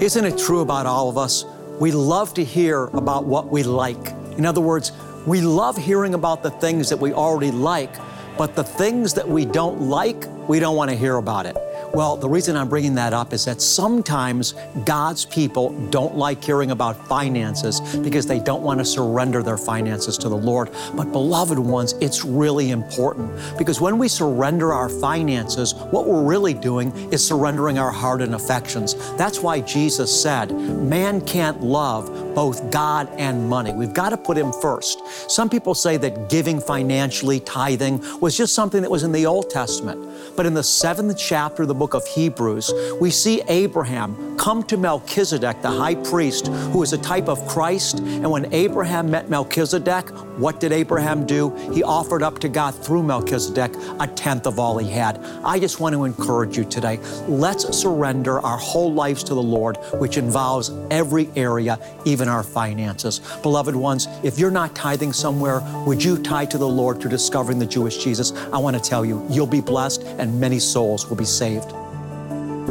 Isn't 0.00 0.24
it 0.24 0.36
true 0.36 0.60
about 0.60 0.84
all 0.84 1.08
of 1.08 1.16
us? 1.16 1.44
we 1.78 1.92
love 1.92 2.32
to 2.34 2.44
hear 2.44 2.84
about 2.84 3.24
what 3.24 3.48
we 3.48 3.62
like. 3.62 4.12
In 4.38 4.46
other 4.46 4.60
words, 4.60 4.92
we 5.26 5.40
love 5.40 5.76
hearing 5.76 6.14
about 6.14 6.42
the 6.42 6.50
things 6.50 6.88
that 6.88 6.98
we 6.98 7.12
already 7.12 7.50
like, 7.50 7.90
but 8.38 8.54
the 8.54 8.62
things 8.62 9.12
that 9.14 9.28
we 9.28 9.44
don't 9.44 9.82
like, 9.82 10.24
we 10.48 10.60
don't 10.60 10.76
want 10.76 10.90
to 10.90 10.96
hear 10.96 11.16
about 11.16 11.46
it. 11.46 11.56
Well, 11.96 12.18
the 12.18 12.28
reason 12.28 12.58
I'm 12.58 12.68
bringing 12.68 12.94
that 12.96 13.14
up 13.14 13.32
is 13.32 13.46
that 13.46 13.62
sometimes 13.62 14.52
God's 14.84 15.24
people 15.24 15.70
don't 15.88 16.14
like 16.14 16.44
hearing 16.44 16.70
about 16.70 17.08
finances 17.08 17.80
because 17.96 18.26
they 18.26 18.38
don't 18.38 18.62
want 18.62 18.80
to 18.80 18.84
surrender 18.84 19.42
their 19.42 19.56
finances 19.56 20.18
to 20.18 20.28
the 20.28 20.36
Lord. 20.36 20.68
But, 20.92 21.10
beloved 21.10 21.58
ones, 21.58 21.94
it's 22.02 22.22
really 22.22 22.70
important 22.70 23.32
because 23.56 23.80
when 23.80 23.96
we 23.96 24.08
surrender 24.08 24.74
our 24.74 24.90
finances, 24.90 25.72
what 25.90 26.06
we're 26.06 26.22
really 26.22 26.52
doing 26.52 26.92
is 27.14 27.26
surrendering 27.26 27.78
our 27.78 27.90
heart 27.90 28.20
and 28.20 28.34
affections. 28.34 28.94
That's 29.16 29.40
why 29.40 29.62
Jesus 29.62 30.22
said, 30.22 30.52
Man 30.52 31.22
can't 31.22 31.62
love 31.62 32.34
both 32.34 32.70
God 32.70 33.08
and 33.16 33.48
money. 33.48 33.72
We've 33.72 33.94
got 33.94 34.10
to 34.10 34.18
put 34.18 34.36
Him 34.36 34.52
first. 34.52 35.00
Some 35.30 35.48
people 35.48 35.74
say 35.74 35.96
that 35.96 36.28
giving 36.28 36.60
financially, 36.60 37.40
tithing, 37.40 38.04
was 38.20 38.36
just 38.36 38.54
something 38.54 38.82
that 38.82 38.90
was 38.90 39.02
in 39.02 39.12
the 39.12 39.24
Old 39.24 39.48
Testament. 39.48 40.06
But 40.36 40.44
in 40.44 40.52
the 40.52 40.62
seventh 40.62 41.16
chapter 41.16 41.62
of 41.62 41.68
the 41.68 41.74
book 41.74 41.85
of 41.94 42.06
Hebrews, 42.06 42.72
we 43.00 43.10
see 43.10 43.42
Abraham 43.48 44.36
come 44.36 44.62
to 44.64 44.76
Melchizedek, 44.76 45.62
the 45.62 45.70
high 45.70 45.94
priest, 45.94 46.48
who 46.48 46.82
is 46.82 46.92
a 46.92 46.98
type 46.98 47.28
of 47.28 47.46
Christ. 47.48 47.98
And 47.98 48.30
when 48.30 48.52
Abraham 48.52 49.10
met 49.10 49.28
Melchizedek, 49.28 50.08
what 50.38 50.60
did 50.60 50.72
Abraham 50.72 51.26
do? 51.26 51.54
He 51.72 51.82
offered 51.82 52.22
up 52.22 52.38
to 52.40 52.48
God 52.48 52.74
through 52.74 53.02
Melchizedek 53.02 53.72
a 54.00 54.06
tenth 54.06 54.46
of 54.46 54.58
all 54.58 54.78
he 54.78 54.90
had. 54.90 55.18
I 55.44 55.58
just 55.58 55.80
want 55.80 55.94
to 55.94 56.04
encourage 56.04 56.56
you 56.56 56.64
today. 56.64 56.98
Let's 57.26 57.76
surrender 57.76 58.40
our 58.40 58.58
whole 58.58 58.92
lives 58.92 59.24
to 59.24 59.34
the 59.34 59.42
Lord, 59.42 59.78
which 59.94 60.18
involves 60.18 60.70
every 60.90 61.30
area, 61.36 61.78
even 62.04 62.28
our 62.28 62.42
finances. 62.42 63.20
Beloved 63.42 63.74
ones, 63.74 64.08
if 64.22 64.38
you're 64.38 64.50
not 64.50 64.74
tithing 64.74 65.12
somewhere, 65.12 65.62
would 65.86 66.02
you 66.02 66.22
tie 66.22 66.44
to 66.46 66.58
the 66.58 66.68
Lord 66.68 67.00
through 67.00 67.10
discovering 67.10 67.58
the 67.58 67.66
Jewish 67.66 68.02
Jesus? 68.02 68.32
I 68.52 68.58
want 68.58 68.76
to 68.76 68.82
tell 68.82 69.04
you, 69.04 69.26
you'll 69.30 69.46
be 69.46 69.60
blessed 69.60 70.02
and 70.02 70.38
many 70.38 70.58
souls 70.58 71.08
will 71.08 71.16
be 71.16 71.24
saved. 71.24 71.75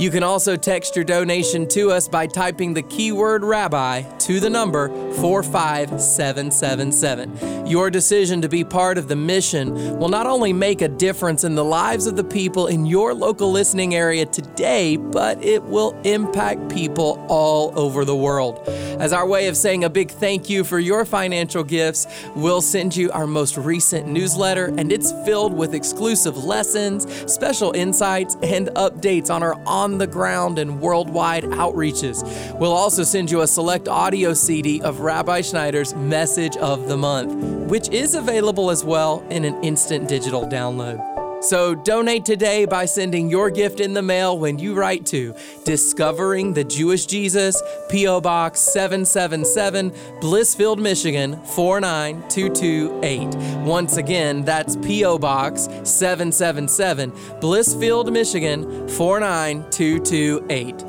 You 0.00 0.10
can 0.10 0.22
also 0.22 0.56
text 0.56 0.96
your 0.96 1.04
donation 1.04 1.68
to 1.68 1.90
us 1.90 2.08
by 2.08 2.26
typing 2.26 2.72
the 2.72 2.80
keyword 2.80 3.44
rabbi 3.44 4.00
to 4.00 4.40
the 4.40 4.48
number 4.48 4.88
45777. 5.16 7.66
Your 7.66 7.90
decision 7.90 8.40
to 8.40 8.48
be 8.48 8.64
part 8.64 8.96
of 8.96 9.08
the 9.08 9.16
mission 9.16 9.98
will 9.98 10.08
not 10.08 10.26
only 10.26 10.54
make 10.54 10.80
a 10.80 10.88
difference 10.88 11.44
in 11.44 11.54
the 11.54 11.66
lives 11.66 12.06
of 12.06 12.16
the 12.16 12.24
people 12.24 12.68
in 12.68 12.86
your 12.86 13.12
local 13.12 13.52
listening 13.52 13.94
area 13.94 14.24
today, 14.24 14.96
but 14.96 15.44
it 15.44 15.62
will 15.64 15.90
impact 16.04 16.70
people 16.70 17.22
all 17.28 17.78
over 17.78 18.06
the 18.06 18.16
world. 18.16 18.66
As 19.00 19.12
our 19.12 19.26
way 19.26 19.48
of 19.48 19.56
saying 19.56 19.84
a 19.84 19.90
big 19.90 20.10
thank 20.10 20.48
you 20.48 20.64
for 20.64 20.78
your 20.78 21.04
financial 21.04 21.62
gifts, 21.62 22.06
we'll 22.34 22.62
send 22.62 22.96
you 22.96 23.10
our 23.10 23.26
most 23.26 23.58
recent 23.58 24.08
newsletter, 24.08 24.72
and 24.78 24.90
it's 24.90 25.12
filled 25.26 25.52
with 25.52 25.74
exclusive 25.74 26.42
lessons, 26.42 27.06
special 27.30 27.72
insights, 27.72 28.38
and 28.42 28.68
updates 28.68 29.28
on 29.28 29.42
our 29.42 29.60
on 29.66 29.89
on 29.90 29.98
the 29.98 30.06
ground 30.06 30.58
and 30.58 30.80
worldwide 30.80 31.42
outreaches. 31.42 32.22
We'll 32.58 32.72
also 32.72 33.02
send 33.02 33.30
you 33.30 33.40
a 33.40 33.46
select 33.46 33.88
audio 33.88 34.34
CD 34.34 34.80
of 34.82 35.00
Rabbi 35.00 35.40
Schneider's 35.40 35.94
Message 35.94 36.56
of 36.58 36.88
the 36.88 36.96
Month, 36.96 37.32
which 37.68 37.88
is 37.88 38.14
available 38.14 38.70
as 38.70 38.84
well 38.84 39.24
in 39.30 39.44
an 39.44 39.62
instant 39.64 40.08
digital 40.08 40.46
download. 40.46 41.19
So 41.40 41.74
donate 41.74 42.26
today 42.26 42.66
by 42.66 42.84
sending 42.84 43.30
your 43.30 43.48
gift 43.48 43.80
in 43.80 43.94
the 43.94 44.02
mail 44.02 44.38
when 44.38 44.58
you 44.58 44.74
write 44.74 45.06
to 45.06 45.34
Discovering 45.64 46.52
the 46.52 46.64
Jewish 46.64 47.06
Jesus, 47.06 47.62
P.O. 47.88 48.20
Box 48.20 48.60
777, 48.60 49.90
Blissfield, 50.20 50.78
Michigan 50.78 51.42
49228. 51.46 53.64
Once 53.64 53.96
again, 53.96 54.44
that's 54.44 54.76
P.O. 54.76 55.18
Box 55.18 55.62
777, 55.82 57.10
Blissfield, 57.40 58.12
Michigan 58.12 58.86
49228. 58.88 60.84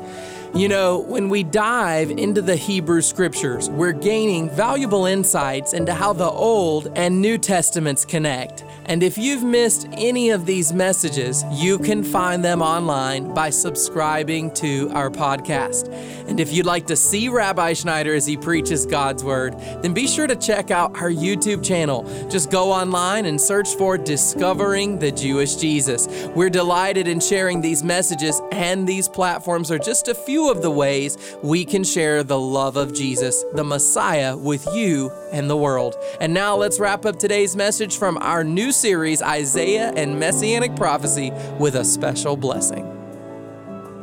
You 0.54 0.68
know, 0.68 0.98
when 0.98 1.30
we 1.30 1.44
dive 1.44 2.10
into 2.10 2.42
the 2.42 2.56
Hebrew 2.56 3.00
scriptures, 3.00 3.70
we're 3.70 3.92
gaining 3.92 4.50
valuable 4.50 5.06
insights 5.06 5.72
into 5.72 5.94
how 5.94 6.12
the 6.12 6.28
Old 6.28 6.92
and 6.94 7.22
New 7.22 7.38
Testaments 7.38 8.04
connect. 8.04 8.62
And 8.92 9.02
if 9.02 9.16
you've 9.16 9.42
missed 9.42 9.88
any 9.92 10.28
of 10.28 10.44
these 10.44 10.70
messages, 10.74 11.46
you 11.50 11.78
can 11.78 12.04
find 12.04 12.44
them 12.44 12.60
online 12.60 13.32
by 13.32 13.48
subscribing 13.48 14.52
to 14.56 14.90
our 14.90 15.08
podcast. 15.08 15.90
And 16.28 16.38
if 16.38 16.52
you'd 16.52 16.66
like 16.66 16.88
to 16.88 16.96
see 16.96 17.30
Rabbi 17.30 17.72
Schneider 17.72 18.14
as 18.14 18.26
he 18.26 18.36
preaches 18.36 18.84
God's 18.84 19.24
Word, 19.24 19.58
then 19.80 19.94
be 19.94 20.06
sure 20.06 20.26
to 20.26 20.36
check 20.36 20.70
out 20.70 20.94
our 21.00 21.10
YouTube 21.10 21.64
channel. 21.64 22.02
Just 22.28 22.50
go 22.50 22.70
online 22.70 23.24
and 23.24 23.40
search 23.40 23.76
for 23.76 23.96
Discovering 23.96 24.98
the 24.98 25.10
Jewish 25.10 25.54
Jesus. 25.54 26.06
We're 26.34 26.50
delighted 26.50 27.08
in 27.08 27.18
sharing 27.18 27.62
these 27.62 27.82
messages, 27.82 28.42
and 28.52 28.86
these 28.86 29.08
platforms 29.08 29.70
are 29.70 29.78
just 29.78 30.08
a 30.08 30.14
few 30.14 30.50
of 30.50 30.60
the 30.60 30.70
ways 30.70 31.16
we 31.42 31.64
can 31.64 31.82
share 31.82 32.22
the 32.22 32.38
love 32.38 32.76
of 32.76 32.92
Jesus, 32.92 33.42
the 33.54 33.64
Messiah, 33.64 34.36
with 34.36 34.66
you 34.74 35.10
and 35.32 35.48
the 35.48 35.56
world. 35.56 35.96
And 36.20 36.32
now 36.32 36.54
let's 36.54 36.78
wrap 36.78 37.04
up 37.04 37.18
today's 37.18 37.56
message 37.56 37.96
from 37.96 38.18
our 38.18 38.44
new 38.44 38.70
series, 38.70 39.22
Isaiah 39.22 39.92
and 39.96 40.18
Messianic 40.18 40.76
Prophecy, 40.76 41.32
with 41.58 41.74
a 41.74 41.84
special 41.84 42.36
blessing. 42.36 42.88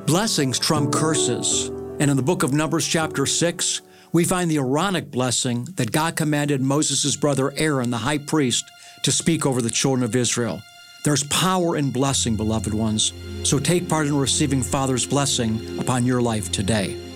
Blessings 0.06 0.58
trump 0.58 0.92
curses. 0.92 1.68
And 2.00 2.10
in 2.10 2.18
the 2.18 2.24
book 2.24 2.44
of 2.44 2.54
Numbers, 2.54 2.88
chapter 2.88 3.26
6, 3.26 3.82
we 4.12 4.24
find 4.24 4.50
the 4.50 4.58
Aaronic 4.58 5.12
blessing 5.12 5.65
that 5.76 5.92
God 5.92 6.15
commanded 6.15 6.62
Moses' 6.62 7.15
brother 7.15 7.54
Aaron, 7.58 7.92
the 7.92 7.98
high 7.98 8.18
priest, 8.18 8.65
to 9.04 9.12
speak 9.12 9.46
over 9.46 9.62
the 9.62 9.70
children 9.70 10.04
of 10.04 10.15
Israel. 10.15 10.62
There's 11.04 11.24
power 11.26 11.78
in 11.78 11.92
blessing, 11.92 12.36
beloved 12.36 12.74
ones. 12.74 13.13
So 13.44 13.60
take 13.60 13.88
part 13.88 14.08
in 14.08 14.18
receiving 14.18 14.63
Father's 14.63 15.06
blessing 15.06 15.80
upon 15.80 16.06
your 16.06 16.22
life 16.22 16.52
today. 16.52 17.09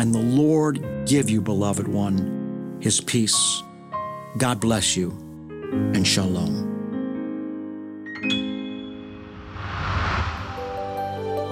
and 0.00 0.12
the 0.14 0.18
Lord 0.18 0.82
give 1.04 1.28
you, 1.28 1.42
beloved 1.42 1.86
one, 1.86 2.78
his 2.80 3.02
peace. 3.02 3.62
God 4.38 4.58
bless 4.58 4.96
you 4.96 5.10
and 5.92 6.06
shalom. 6.06 6.70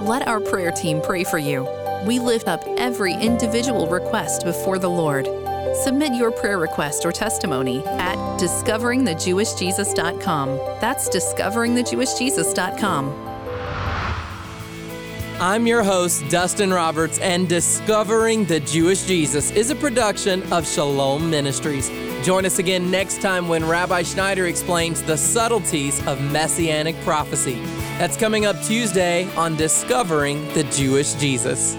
Let 0.03 0.27
our 0.27 0.39
prayer 0.39 0.71
team 0.71 0.99
pray 0.99 1.23
for 1.23 1.37
you. 1.37 1.67
We 2.07 2.17
lift 2.17 2.47
up 2.47 2.63
every 2.79 3.13
individual 3.13 3.87
request 3.87 4.43
before 4.43 4.79
the 4.79 4.89
Lord. 4.89 5.27
Submit 5.83 6.15
your 6.15 6.31
prayer 6.31 6.57
request 6.57 7.05
or 7.05 7.11
testimony 7.11 7.85
at 7.85 8.15
discoveringthejewishjesus.com. 8.39 10.57
That's 10.81 11.07
discoveringthejewishjesus.com. 11.09 13.28
I'm 15.41 15.65
your 15.65 15.83
host, 15.83 16.27
Dustin 16.27 16.73
Roberts, 16.73 17.17
and 17.19 17.47
Discovering 17.47 18.43
the 18.43 18.59
Jewish 18.59 19.03
Jesus 19.03 19.51
is 19.51 19.69
a 19.69 19.75
production 19.75 20.43
of 20.51 20.67
Shalom 20.67 21.29
Ministries. 21.29 21.89
Join 22.25 22.45
us 22.45 22.59
again 22.59 22.91
next 22.91 23.21
time 23.21 23.47
when 23.47 23.65
Rabbi 23.65 24.03
Schneider 24.03 24.47
explains 24.47 25.01
the 25.01 25.15
subtleties 25.15 26.05
of 26.05 26.21
messianic 26.21 26.99
prophecy. 27.05 27.55
That's 27.99 28.17
coming 28.17 28.45
up 28.45 28.61
Tuesday 28.63 29.33
on 29.35 29.55
Discovering 29.55 30.45
the 30.55 30.65
Jewish 30.65 31.13
Jesus. 31.13 31.73